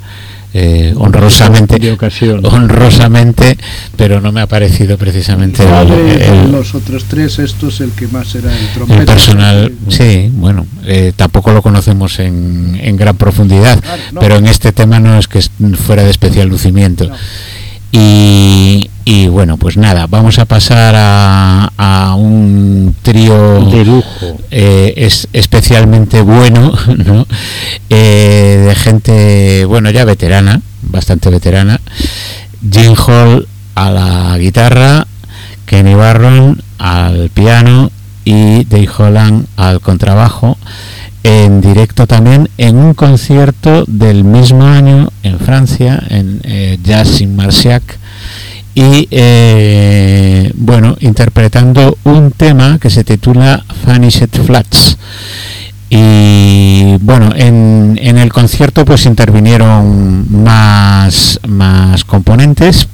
eh, 0.53 0.93
honrosamente 0.97 1.77
de 1.77 1.91
ocasión. 1.91 2.43
honrosamente 2.45 3.57
pero 3.95 4.19
no 4.19 4.31
me 4.31 4.41
ha 4.41 4.47
parecido 4.47 4.97
precisamente 4.97 5.63
el, 5.63 5.91
el, 5.91 6.21
el, 6.21 6.51
los 6.51 6.73
otros 6.73 7.05
tres 7.05 7.37
estos 7.37 7.81
el 7.81 7.91
que 7.91 8.07
más 8.07 8.33
era 8.33 8.51
el 8.51 8.67
trompeta 8.73 8.99
el 8.99 9.05
personal 9.05 9.73
sí, 9.89 9.97
sí 9.97 10.31
bueno 10.33 10.65
eh, 10.85 11.13
tampoco 11.15 11.51
lo 11.51 11.61
conocemos 11.61 12.17
en, 12.19 12.79
en 12.81 12.97
gran 12.97 13.15
profundidad 13.15 13.79
claro, 13.79 14.01
no. 14.11 14.21
pero 14.21 14.37
en 14.37 14.47
este 14.47 14.71
tema 14.71 14.99
no 14.99 15.19
es 15.19 15.27
que 15.27 15.41
fuera 15.85 16.03
de 16.03 16.09
especial 16.09 16.47
lucimiento 16.47 17.07
no. 17.07 17.15
y, 17.91 18.89
y 19.09 19.27
bueno 19.27 19.57
pues 19.57 19.75
nada 19.75 20.05
vamos 20.05 20.37
a 20.37 20.45
pasar 20.45 20.93
a, 20.95 21.71
a 21.77 22.13
un 22.13 22.95
trío 23.01 23.65
de 23.65 23.83
lujo. 23.83 24.37
eh, 24.51 24.93
es 24.97 25.27
especialmente 25.33 26.21
bueno 26.21 26.73
¿no? 27.05 27.25
eh, 27.89 28.65
de 28.67 28.75
gente 28.75 29.65
bueno 29.65 29.89
ya 29.89 30.05
veterana 30.05 30.61
bastante 30.83 31.31
veterana. 31.31 31.81
Jim 32.71 32.93
Hall 32.93 33.47
a 33.73 33.89
la 33.89 34.37
guitarra 34.37 35.07
Kenny 35.65 35.95
Barron 35.95 36.61
al 36.77 37.31
piano 37.31 37.89
y 38.25 38.63
Dave 38.65 38.89
Holland 38.95 39.47
al 39.57 39.81
contrabajo. 39.81 40.55
En 41.23 41.61
directo 41.61 42.05
también 42.05 42.47
en 42.59 42.77
un 42.77 42.93
concierto 42.93 43.85
del 43.87 44.23
mismo 44.23 44.65
año 44.65 45.11
en 45.23 45.39
Francia 45.39 46.01
en 46.09 46.41
eh, 46.43 46.77
Jazz 46.83 47.21
in 47.21 47.35
Marciac 47.35 47.98
y 48.79 49.09
eh, 49.11 50.53
bueno 50.55 50.95
interpretando 51.01 51.97
un 52.05 52.31
tema 52.31 52.79
que 52.79 52.89
se 52.89 53.03
titula 53.03 53.65
Vanished 53.85 54.29
Flats. 54.45 54.97
Y 55.89 56.95
bueno 57.01 57.31
en, 57.35 57.99
en, 58.01 58.17
el 58.17 58.31
concierto 58.31 58.85
pues 58.85 59.05
intervinieron 59.05 60.31
más 60.31 61.41
más 61.45 62.05
componentes. 62.05 62.87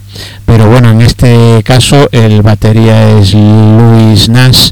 Pero 0.47 0.67
bueno 0.69 0.89
en 0.89 1.01
este 1.01 1.61
caso 1.63 2.09
el 2.11 2.41
batería 2.41 3.19
es 3.19 3.36
Luis 3.36 4.27
Nash 4.27 4.71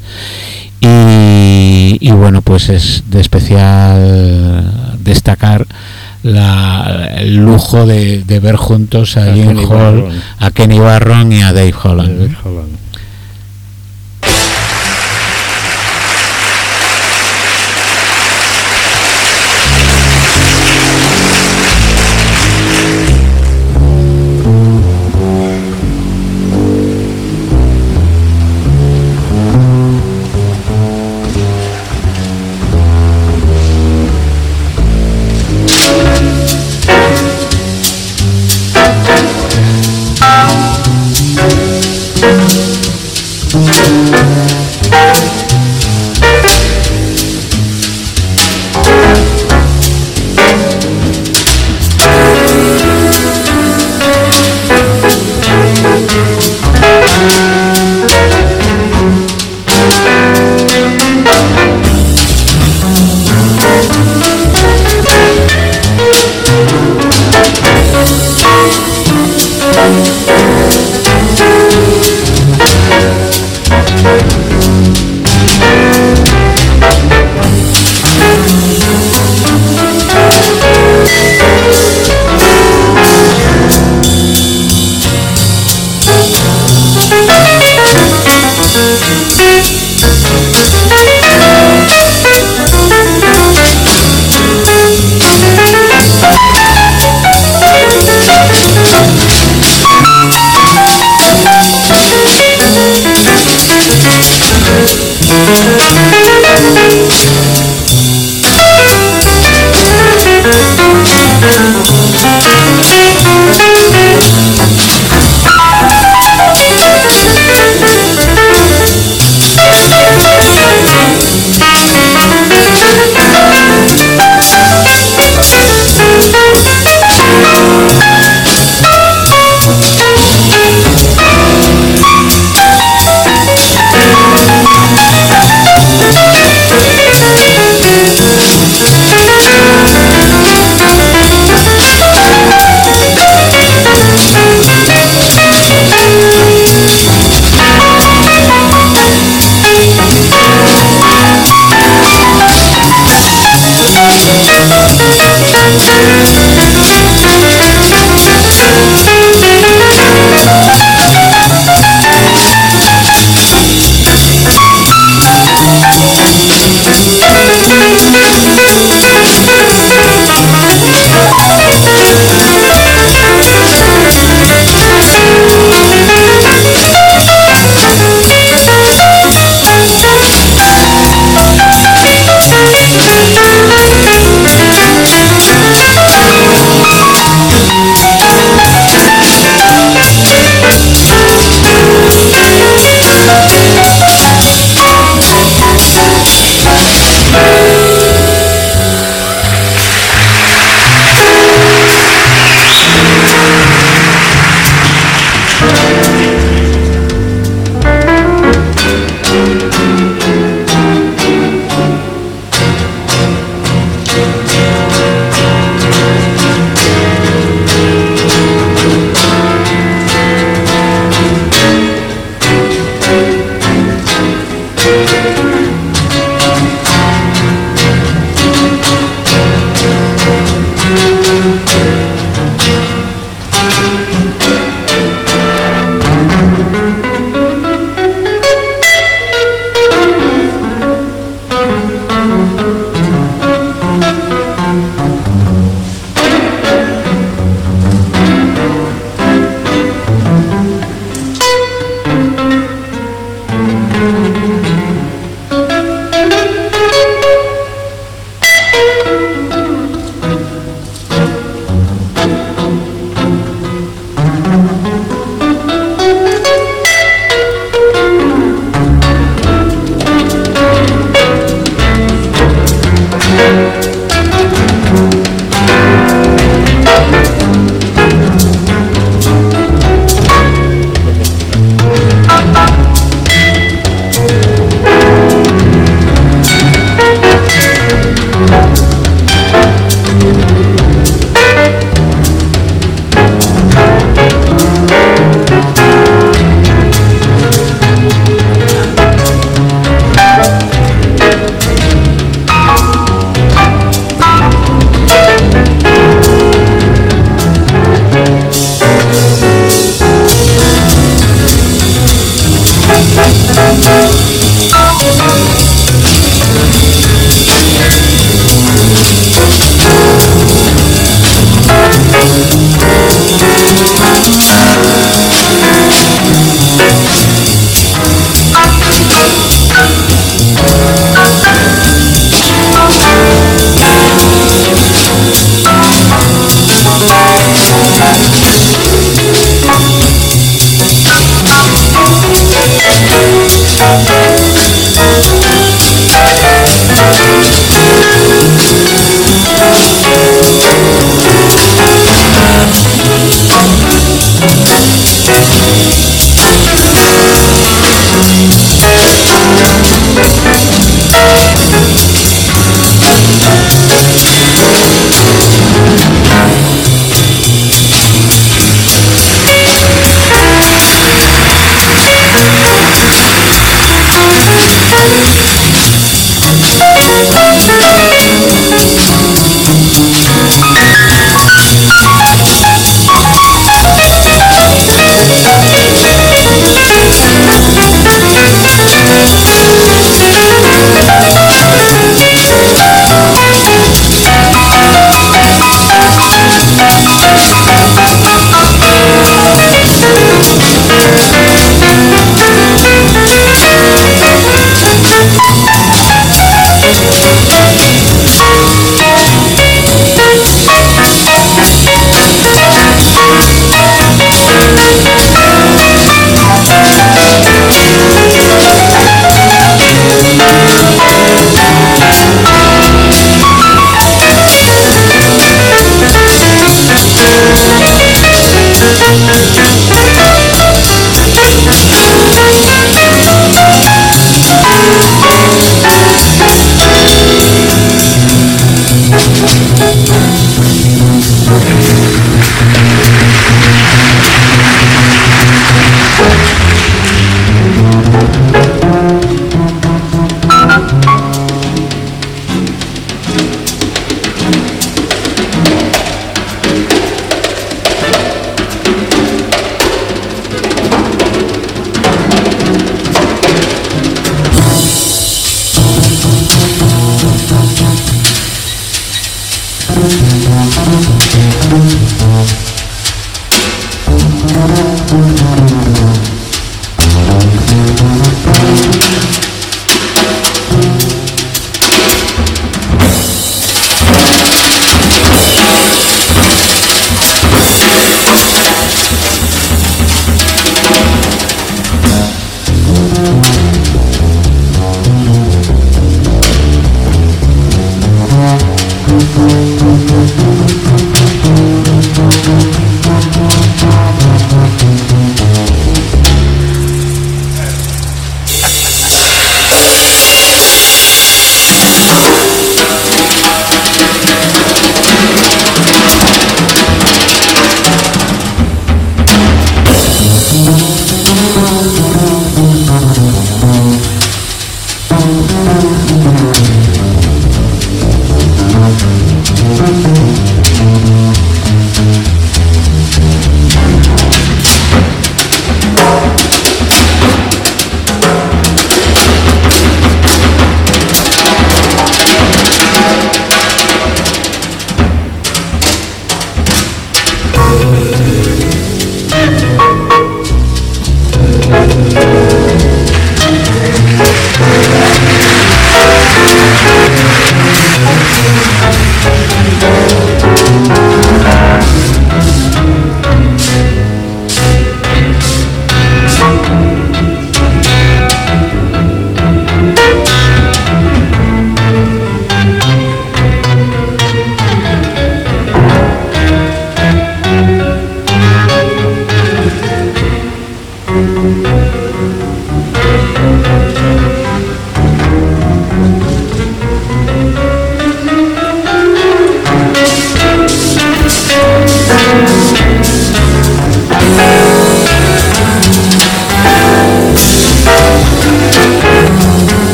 y 0.82 2.12
bueno 2.12 2.42
pues 2.42 2.70
es 2.70 3.04
de 3.08 3.22
especial 3.22 4.98
destacar 5.04 5.68
la, 6.24 7.10
el 7.18 7.36
lujo 7.36 7.86
de, 7.86 8.24
de, 8.24 8.40
ver 8.40 8.56
juntos 8.56 9.18
a, 9.18 9.32
a 9.32 9.34
Jim 9.34 9.58
Hall, 9.58 9.68
Barron. 9.68 10.22
a 10.40 10.52
Kenny 10.52 10.80
Barron 10.80 11.32
y 11.32 11.42
a 11.42 11.54
Dave 11.54 11.74
Holland. 11.84 12.18
Dave 12.20 12.38
Holland. 12.44 12.83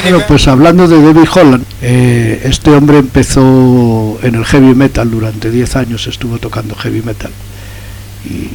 Bueno, 0.00 0.20
pues 0.26 0.48
hablando 0.48 0.88
de 0.88 1.02
David 1.02 1.28
Holland, 1.34 1.64
eh, 1.82 2.40
este 2.44 2.70
hombre 2.70 2.98
empezó 2.98 4.18
en 4.22 4.34
el 4.34 4.44
heavy 4.44 4.74
metal 4.74 5.10
durante 5.10 5.50
10 5.50 5.76
años, 5.76 6.06
estuvo 6.06 6.38
tocando 6.38 6.74
heavy 6.74 7.02
metal 7.02 7.30
y 8.24 8.48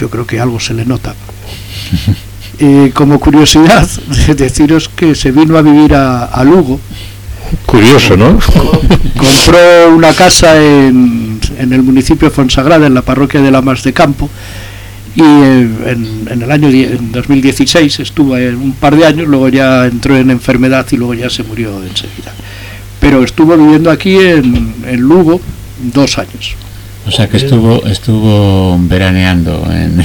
yo 0.00 0.08
creo 0.08 0.26
que 0.26 0.40
algo 0.40 0.60
se 0.60 0.74
le 0.74 0.84
nota. 0.84 1.14
Y 2.56 2.90
como 2.90 3.18
curiosidad, 3.18 3.84
deciros 4.36 4.88
que 4.88 5.16
se 5.16 5.32
vino 5.32 5.58
a 5.58 5.62
vivir 5.62 5.92
a, 5.92 6.26
a 6.26 6.44
Lugo, 6.44 6.78
Curioso, 7.66 8.16
¿no? 8.16 8.38
compró 9.18 9.94
una 9.94 10.12
casa 10.12 10.62
en, 10.62 11.40
en 11.58 11.72
el 11.72 11.82
municipio 11.82 12.28
de 12.28 12.34
Fonsagrada, 12.34 12.86
en 12.86 12.94
la 12.94 13.02
parroquia 13.02 13.40
de 13.40 13.50
la 13.50 13.60
Mas 13.60 13.82
de 13.82 13.92
Campo, 13.92 14.30
y 15.16 15.22
en, 15.22 16.26
en 16.28 16.42
el 16.42 16.50
año 16.50 16.68
en 16.68 17.12
2016 17.12 18.00
estuvo 18.00 18.36
en 18.36 18.56
un 18.56 18.72
par 18.72 18.96
de 18.96 19.06
años, 19.06 19.28
luego 19.28 19.48
ya 19.48 19.86
entró 19.86 20.16
en 20.16 20.30
enfermedad 20.30 20.86
y 20.90 20.96
luego 20.96 21.14
ya 21.14 21.30
se 21.30 21.44
murió 21.44 21.82
enseguida. 21.82 22.32
Pero 23.00 23.22
estuvo 23.22 23.56
viviendo 23.56 23.90
aquí 23.90 24.16
en, 24.16 24.74
en 24.86 25.00
Lugo 25.00 25.40
dos 25.92 26.18
años. 26.18 26.56
O 27.06 27.10
sea 27.10 27.28
que 27.28 27.36
estuvo 27.36 27.84
estuvo 27.86 28.78
veraneando 28.80 29.68
en, 29.70 30.02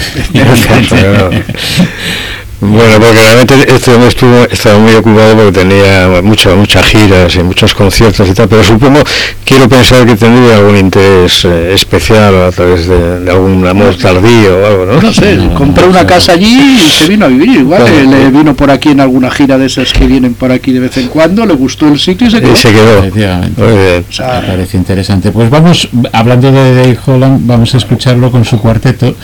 Bueno, 2.62 2.95
porque 2.99 3.14
realmente 3.14 3.53
este 3.74 3.91
hombre 3.93 4.10
estuvo, 4.10 4.43
estaba 4.51 4.78
muy 4.80 4.93
ocupado 4.93 5.34
porque 5.36 5.60
tenía 5.62 6.10
muchas 6.22 6.57
muchas 6.57 6.86
giras 6.86 7.34
y 7.36 7.43
muchos 7.43 7.74
conciertos 7.74 8.28
y 8.28 8.34
tal, 8.34 8.49
pero 8.49 8.62
supongo, 8.66 8.99
quiero 9.45 9.70
pensar 9.70 10.05
que 10.05 10.16
tendría 10.16 10.57
algún 10.57 10.76
interés 10.76 11.45
eh, 11.45 11.72
especial 11.74 12.36
a 12.43 12.51
través 12.51 12.86
de, 12.86 13.22
de 13.22 13.32
algún 13.32 13.66
amor 13.66 13.95
tardío 13.95 14.57
o 14.62 14.66
algo, 14.66 14.86
¿no? 14.88 15.01
No 15.01 15.14
sé, 15.14 15.38
No, 15.38 15.53
compró 15.55 15.86
no 15.86 15.91
una 15.91 16.05
casa 16.05 16.34
allí 16.34 16.76
y 16.76 16.80
se 16.80 17.07
vino 17.07 17.26
a 17.26 17.28
vivir. 17.30 17.60
Igual 17.62 17.82
Claro. 17.84 17.97
eh, 17.97 18.05
le 18.05 18.30
vino 18.30 18.53
por 18.53 18.70
aquí 18.72 18.89
en 18.89 18.99
alguna 18.99 19.32
gira 19.32 19.57
de 19.57 19.66
esas 19.68 19.93
que 19.93 20.05
vienen 20.05 20.34
por 20.34 20.51
aquí 20.51 20.74
de 20.74 20.82
vez 20.82 20.97
en 20.97 21.07
cuando, 21.07 21.45
le 21.45 21.53
gustó 21.53 21.88
el 21.88 21.97
sitio 21.97 22.28
y 22.28 22.32
se 22.32 22.41
quedó. 22.41 22.51
Y 22.51 22.55
se 22.57 22.72
quedó. 22.74 22.99
Efectivamente. 22.99 23.62
Muy 23.62 23.72
bien. 23.72 24.05
O 24.10 24.12
sea, 24.14 24.41
Me 24.41 24.47
parece 24.47 24.76
interesante. 24.76 25.32
Pues 25.32 25.49
vamos, 25.49 25.88
hablando 26.12 26.51
de 26.51 26.76
Dave 26.76 26.97
Holland, 27.05 27.47
vamos 27.47 27.74
a 27.74 27.78
escucharlo 27.78 28.30
con 28.32 28.43
su 28.43 28.60
cuarteto 28.60 29.16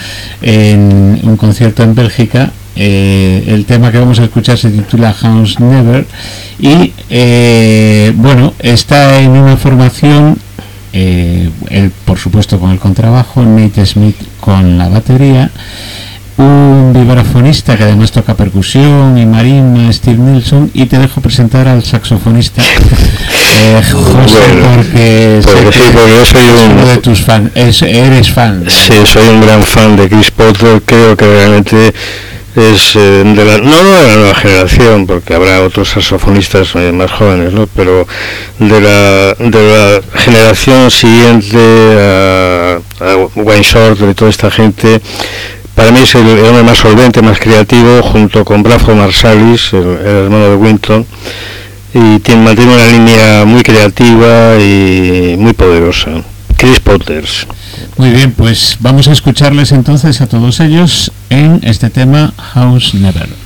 en 0.41 1.19
un 1.23 1.35
concierto 1.35 1.83
en 1.83 1.93
Bélgica. 1.95 2.51
Eh, 2.77 3.43
el 3.47 3.65
tema 3.65 3.91
que 3.91 3.99
vamos 3.99 4.19
a 4.19 4.23
escuchar 4.25 4.57
se 4.57 4.69
titula 4.69 5.13
House 5.13 5.59
Never 5.61 6.05
y 6.59 6.91
eh, 7.09 8.11
bueno, 8.15 8.53
está 8.59 9.19
en 9.21 9.31
una 9.31 9.55
formación, 9.55 10.37
eh, 10.91 11.49
él 11.69 11.91
por 12.03 12.17
supuesto 12.19 12.59
con 12.59 12.71
el 12.71 12.79
contrabajo, 12.79 13.43
Nate 13.43 13.85
Smith 13.85 14.17
con 14.41 14.77
la 14.77 14.89
batería, 14.89 15.51
un 16.37 16.91
vibrafonista 16.93 17.77
que 17.77 17.83
además 17.83 18.11
toca 18.11 18.33
percusión 18.33 19.17
y 19.17 19.25
marimba, 19.25 19.91
Steve 19.93 20.17
Nilsson, 20.17 20.69
y 20.73 20.85
te 20.85 20.97
dejo 20.99 21.21
presentar 21.21 21.69
al 21.69 21.81
saxofonista 21.81 22.61
eh, 23.61 23.81
José, 23.89 24.37
Bueno, 24.51 24.67
porque, 24.75 25.39
sé 25.41 25.49
sí, 25.49 25.79
que 25.81 25.91
porque 25.93 26.11
yo 26.11 26.25
soy 26.25 26.41
es 26.43 26.61
un- 26.61 26.71
uno 26.73 26.85
de 26.87 26.97
tus 26.97 27.21
fans, 27.21 27.51
es- 27.55 27.81
eres 27.83 28.29
fan. 28.31 28.65
Sí, 28.67 28.93
soy 29.05 29.29
un 29.29 29.39
gran 29.39 29.63
fan 29.63 29.95
de 29.95 30.09
Chris 30.09 30.29
Potter, 30.31 30.81
creo 30.85 31.15
que 31.15 31.25
realmente 31.25 31.93
es 32.55 32.95
eh, 32.95 33.23
de 33.25 33.45
la, 33.45 33.57
no, 33.57 33.75
de 33.75 34.07
la 34.07 34.15
nueva 34.15 34.35
generación, 34.35 35.05
porque 35.05 35.33
habrá 35.33 35.61
otros 35.61 35.89
saxofonistas 35.89 36.73
eh, 36.75 36.91
más 36.91 37.11
jóvenes, 37.11 37.53
¿no? 37.53 37.67
pero 37.67 38.07
de 38.59 38.81
la, 38.81 39.33
de 39.33 39.61
la 39.61 40.19
generación 40.19 40.89
siguiente 40.89 41.57
a, 41.57 42.79
Wayne 43.35 43.63
Shorter 43.63 44.09
y 44.09 44.13
toda 44.13 44.31
esta 44.31 44.49
gente, 44.49 45.01
para 45.75 45.91
mí 45.91 45.99
es 45.99 46.15
el, 46.15 46.21
hombre 46.45 46.63
más 46.63 46.77
solvente, 46.77 47.21
más 47.21 47.39
creativo, 47.39 48.01
junto 48.01 48.45
con 48.45 48.63
Bradford 48.63 48.95
Marsalis, 48.95 49.73
el, 49.73 49.83
el 49.83 50.07
hermano 50.25 50.49
de 50.49 50.55
Winton, 50.55 51.05
y 51.93 52.19
tiene, 52.19 52.43
mantiene 52.43 52.73
una 52.73 52.85
línea 52.85 53.45
muy 53.45 53.63
creativa 53.63 54.55
y 54.57 55.35
muy 55.37 55.53
poderosa. 55.53 56.23
Chris 56.57 56.79
Potters. 56.79 57.47
Muy 57.97 58.09
bien, 58.11 58.31
pues 58.31 58.77
vamos 58.79 59.07
a 59.07 59.11
escucharles 59.11 59.71
entonces 59.71 60.21
a 60.21 60.27
todos 60.27 60.59
ellos 60.59 61.11
en 61.29 61.59
este 61.63 61.89
tema 61.89 62.33
House 62.37 62.93
Never. 62.95 63.44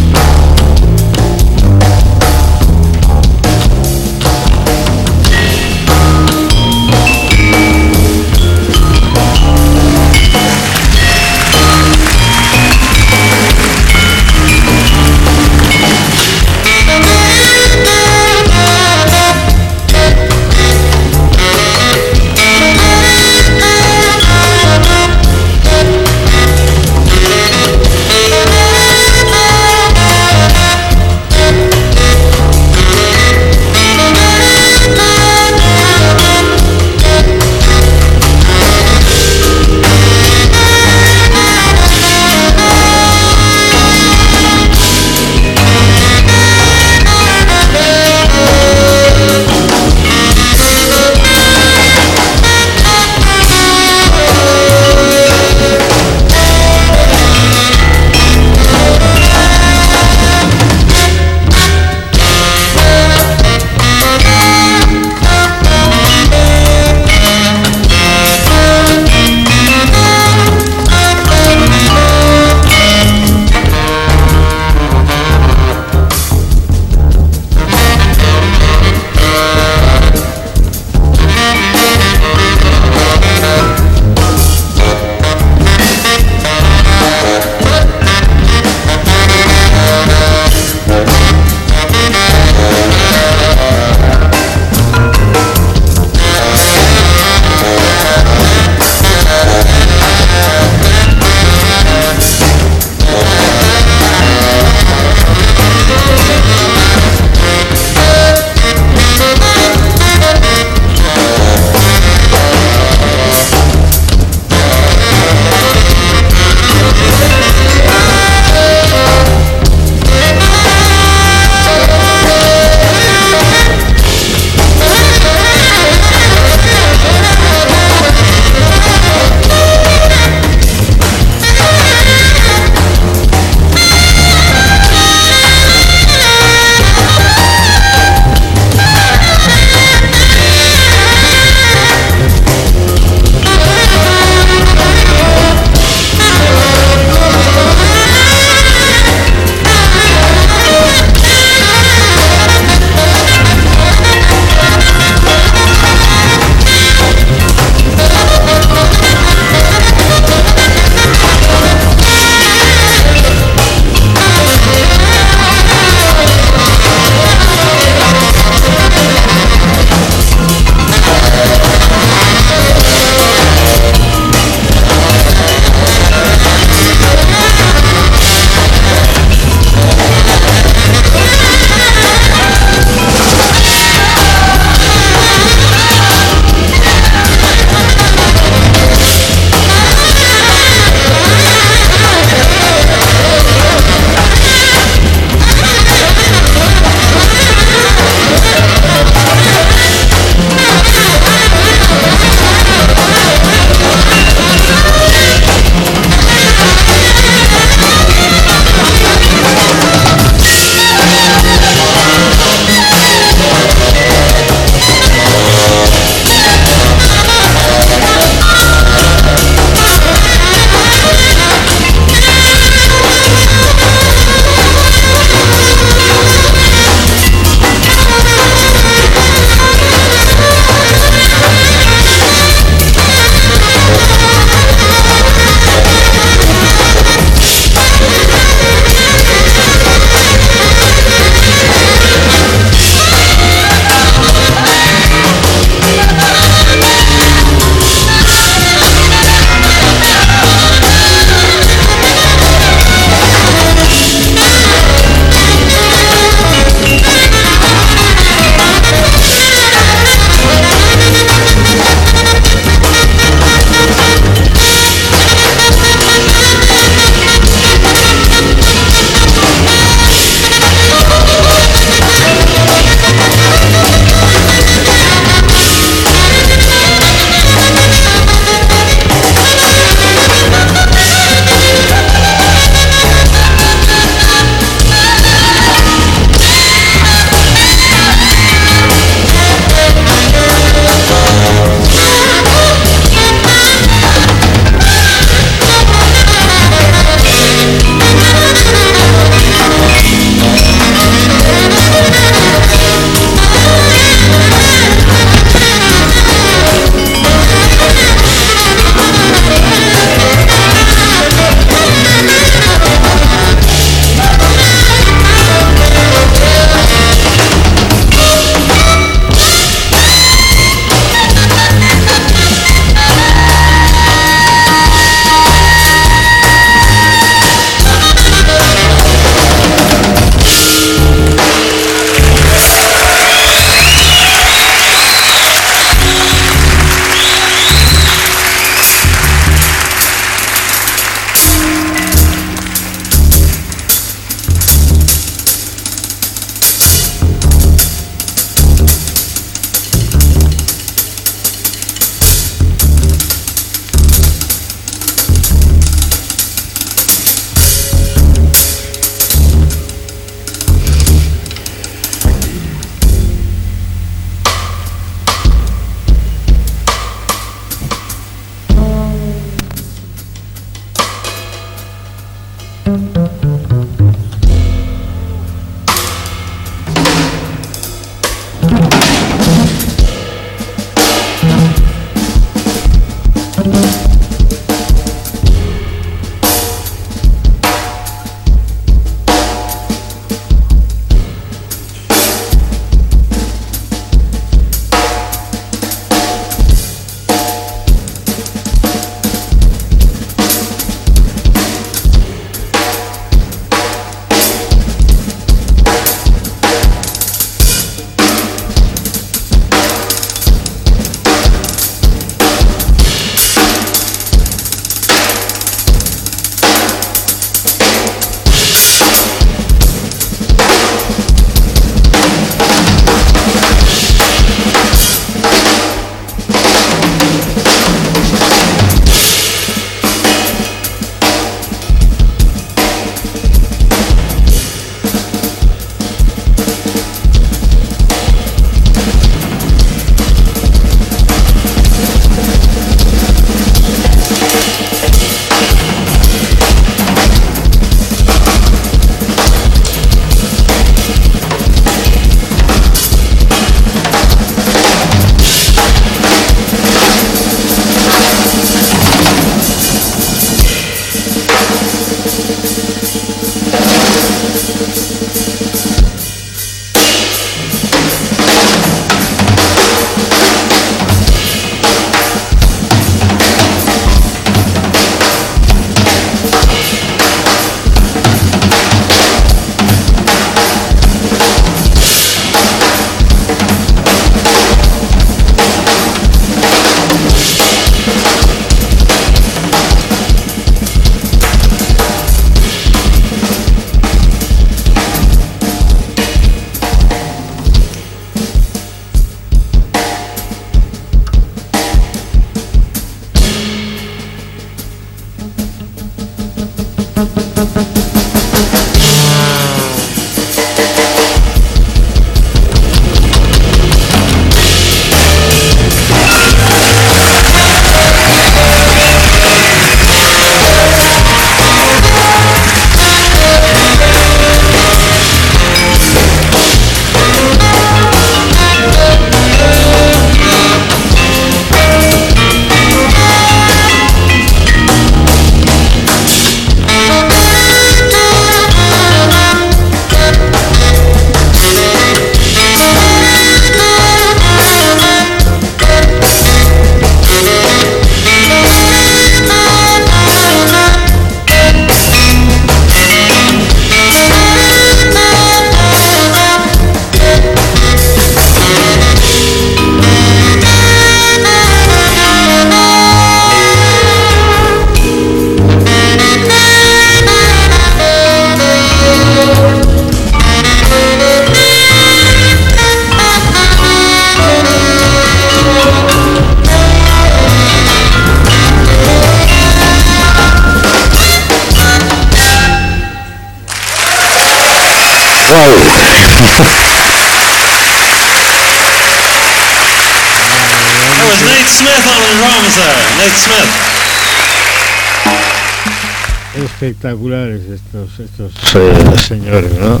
Espectaculares 596.92 597.60
estos 597.68 598.18
estos 598.18 598.52
eh, 598.76 599.18
señores 599.28 599.70
¿no? 599.78 600.00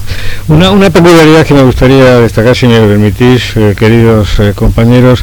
una, 0.54 0.70
una 0.70 0.90
peculiaridad 0.90 1.46
que 1.46 1.54
me 1.54 1.62
gustaría 1.62 2.16
destacar 2.20 2.56
si 2.56 2.66
me 2.66 2.80
permitís 2.80 3.56
eh, 3.56 3.74
queridos 3.78 4.38
eh, 4.40 4.52
compañeros 4.54 5.22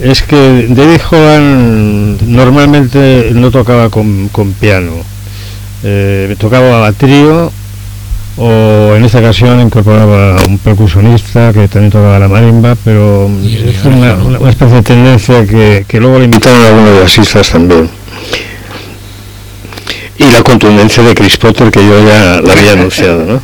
es 0.00 0.22
que 0.22 0.66
David 0.68 1.00
Hogan 1.10 2.18
normalmente 2.32 3.30
no 3.34 3.50
tocaba 3.50 3.90
con, 3.90 4.28
con 4.28 4.52
piano. 4.52 4.92
Eh, 5.82 6.36
tocaba 6.38 6.86
a 6.86 6.92
trío 6.92 7.50
o 8.36 8.94
en 8.96 9.04
esta 9.04 9.18
ocasión 9.18 9.60
incorporaba 9.60 10.38
a 10.40 10.44
un 10.46 10.58
percusionista 10.58 11.52
que 11.52 11.66
también 11.66 11.90
tocaba 11.90 12.18
la 12.20 12.28
marimba 12.28 12.76
pero 12.84 13.28
es 13.44 13.84
una, 13.84 14.14
una- 14.14 14.50
especie 14.50 14.76
de 14.76 14.82
tendencia 14.82 15.44
que, 15.46 15.84
que 15.88 15.98
luego 15.98 16.18
le 16.20 16.26
invitaron 16.26 16.62
a 16.62 16.68
algunos 16.68 16.94
de 16.94 17.00
las 17.00 17.18
islas 17.18 17.50
también 17.50 17.90
y 20.28 20.32
la 20.32 20.42
contundencia 20.42 21.02
de 21.02 21.14
Chris 21.14 21.36
Potter 21.38 21.70
que 21.70 21.80
yo 21.80 22.06
ya 22.06 22.40
la 22.40 22.52
había 22.52 22.72
anunciado, 22.72 23.24
¿no? 23.24 23.42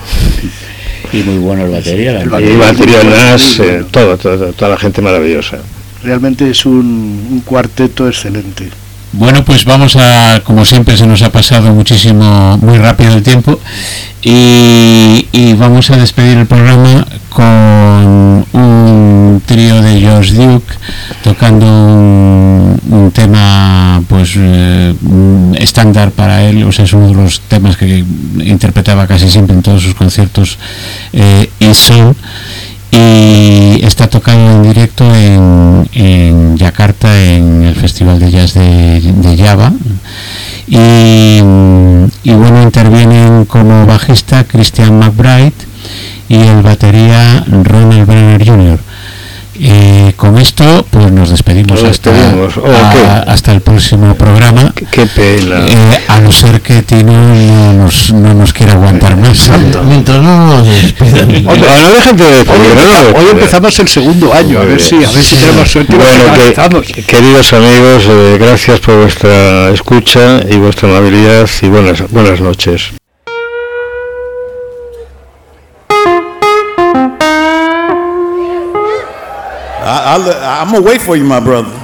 Y 1.12 1.22
muy 1.22 1.38
bueno 1.38 1.64
el 1.64 1.70
batería. 1.70 2.12
la 2.12 2.20
El 2.22 2.28
batería 2.58 2.98
muy 3.04 3.12
Nas, 3.12 3.58
bueno. 3.58 3.72
eh, 3.72 3.84
todo, 3.90 4.16
todo- 4.16 4.52
toda 4.52 4.70
la 4.72 4.76
gente 4.76 5.00
maravillosa. 5.00 5.58
Realmente 6.02 6.50
es 6.50 6.66
un, 6.66 7.28
un 7.30 7.40
cuarteto 7.44 8.08
excelente. 8.08 8.68
Bueno, 9.12 9.44
pues 9.44 9.64
vamos 9.64 9.94
a, 9.96 10.42
como 10.44 10.64
siempre 10.64 10.96
se 10.96 11.06
nos 11.06 11.22
ha 11.22 11.30
pasado 11.30 11.72
muchísimo, 11.72 12.58
muy 12.58 12.78
rápido 12.78 13.14
el 13.14 13.22
tiempo 13.22 13.60
y, 14.22 15.28
y 15.30 15.52
vamos 15.54 15.88
a 15.90 15.96
despedir 15.96 16.36
el 16.38 16.46
programa 16.46 17.06
con 17.34 18.46
un 18.52 19.42
trío 19.44 19.82
de 19.82 20.00
George 20.00 20.34
Duke 20.34 20.72
tocando 21.22 21.66
un, 21.66 23.10
tema 23.12 24.02
pues 24.08 24.34
eh, 24.36 24.94
estándar 25.58 26.12
para 26.12 26.42
él, 26.44 26.62
o 26.62 26.68
es 26.68 26.92
uno 26.92 27.08
de 27.08 27.14
los 27.14 27.40
temas 27.40 27.76
que 27.76 28.04
interpretaba 28.38 29.06
casi 29.06 29.28
siempre 29.30 29.56
en 29.56 29.62
todos 29.62 29.82
sus 29.82 29.94
conciertos, 29.94 30.58
eh, 31.12 31.48
Soul. 31.72 32.14
Y 32.92 33.84
está 33.84 34.06
tocado 34.06 34.38
en 34.38 34.62
directo 34.62 35.04
en, 35.16 35.88
en 35.92 36.56
Yakarta 36.56 37.08
en 37.20 37.64
el 37.64 37.74
Festival 37.74 38.20
de 38.20 38.30
Jazz 38.30 38.54
de, 38.54 39.00
de 39.00 39.36
Java. 39.36 39.72
Y, 40.68 41.38
y 42.22 42.32
bueno 42.32 42.62
intervienen 42.62 43.44
como 43.46 43.84
bajista 43.84 44.44
Christian 44.44 45.00
McBride 45.00 45.52
y 46.28 46.36
el 46.36 46.62
batería 46.62 47.44
Ronald 47.46 48.06
Brenner 48.06 48.46
Jr. 48.46 48.78
Y 49.56 50.12
con 50.14 50.36
esto, 50.38 50.84
pues 50.90 51.12
nos 51.12 51.30
despedimos, 51.30 51.80
Nos 51.80 51.90
hasta. 51.90 52.10
Oh, 52.10 53.30
hasta 53.30 53.52
el 53.52 53.60
próximo 53.60 54.16
programa. 54.16 54.72
Qué, 54.74 54.84
qué 54.90 55.06
pena. 55.06 55.64
Eh, 55.68 56.00
a 56.08 56.18
no 56.18 56.32
ser 56.32 56.60
que 56.60 56.82
Tino 56.82 57.12
no 57.12 57.72
nos, 57.72 58.12
no 58.12 58.34
nos 58.34 58.52
quiera 58.52 58.72
aguantar 58.72 59.16
más. 59.16 59.48
Mientras 59.86 60.20
no 60.20 60.48
nos 60.48 60.66
despidan. 60.66 61.46
Ah, 61.48 61.78
no 61.82 61.90
dejen 61.92 62.16
de 62.16 62.24
Hoy, 62.24 63.14
hoy 63.16 63.26
empezamos 63.30 63.78
el 63.78 63.88
segundo 63.88 64.34
año, 64.34 64.58
a 64.58 64.64
ver 64.64 64.80
si, 64.80 64.96
a 64.96 65.10
ver 65.10 65.22
si 65.22 65.36
tenemos 65.36 65.70
suerte 65.70 65.96
Bueno, 65.96 66.82
que, 66.82 67.02
queridos 67.02 67.52
amigos, 67.52 68.04
eh, 68.08 68.36
gracias 68.40 68.80
por 68.80 68.96
vuestra 69.02 69.70
escucha 69.70 70.40
y 70.50 70.56
vuestra 70.56 70.88
amabilidad 70.88 71.48
y 71.62 71.66
buenas, 71.68 72.10
buenas 72.10 72.40
noches. 72.40 72.92
I, 79.94 80.16
I, 80.16 80.60
I'm 80.62 80.72
gonna 80.72 80.84
wait 80.84 81.00
for 81.00 81.16
you, 81.16 81.24
my 81.24 81.40
brother. 81.40 81.83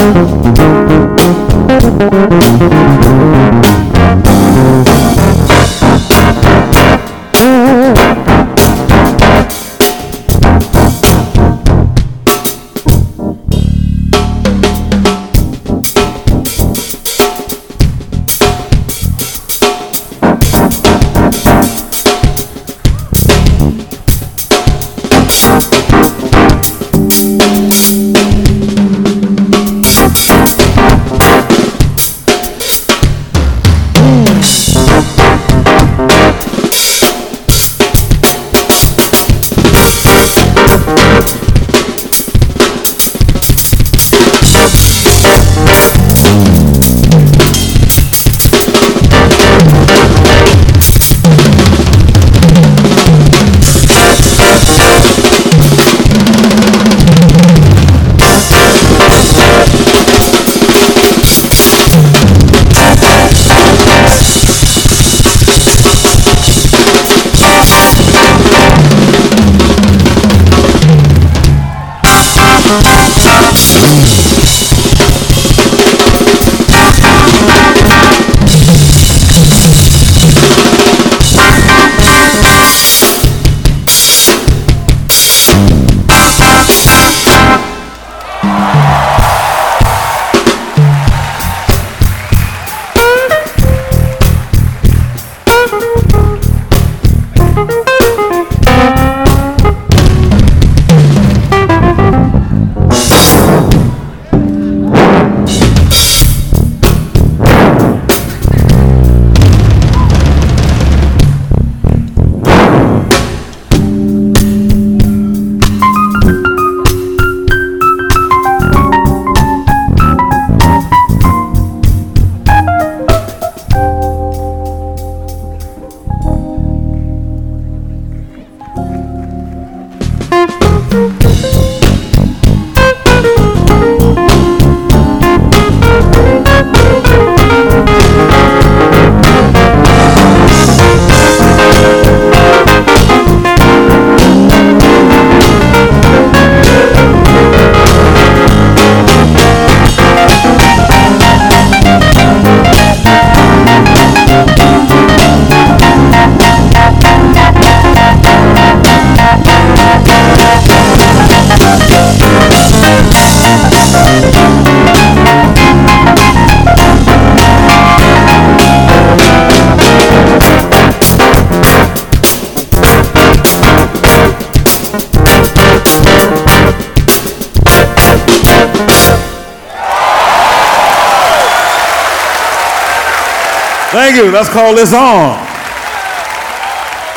Let's 184.41 184.53
call 184.53 184.73
this 184.73 184.91
on 184.91 185.37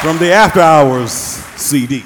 from 0.02 0.18
the 0.18 0.30
After 0.30 0.60
Hours 0.60 1.10
CD. 1.56 2.04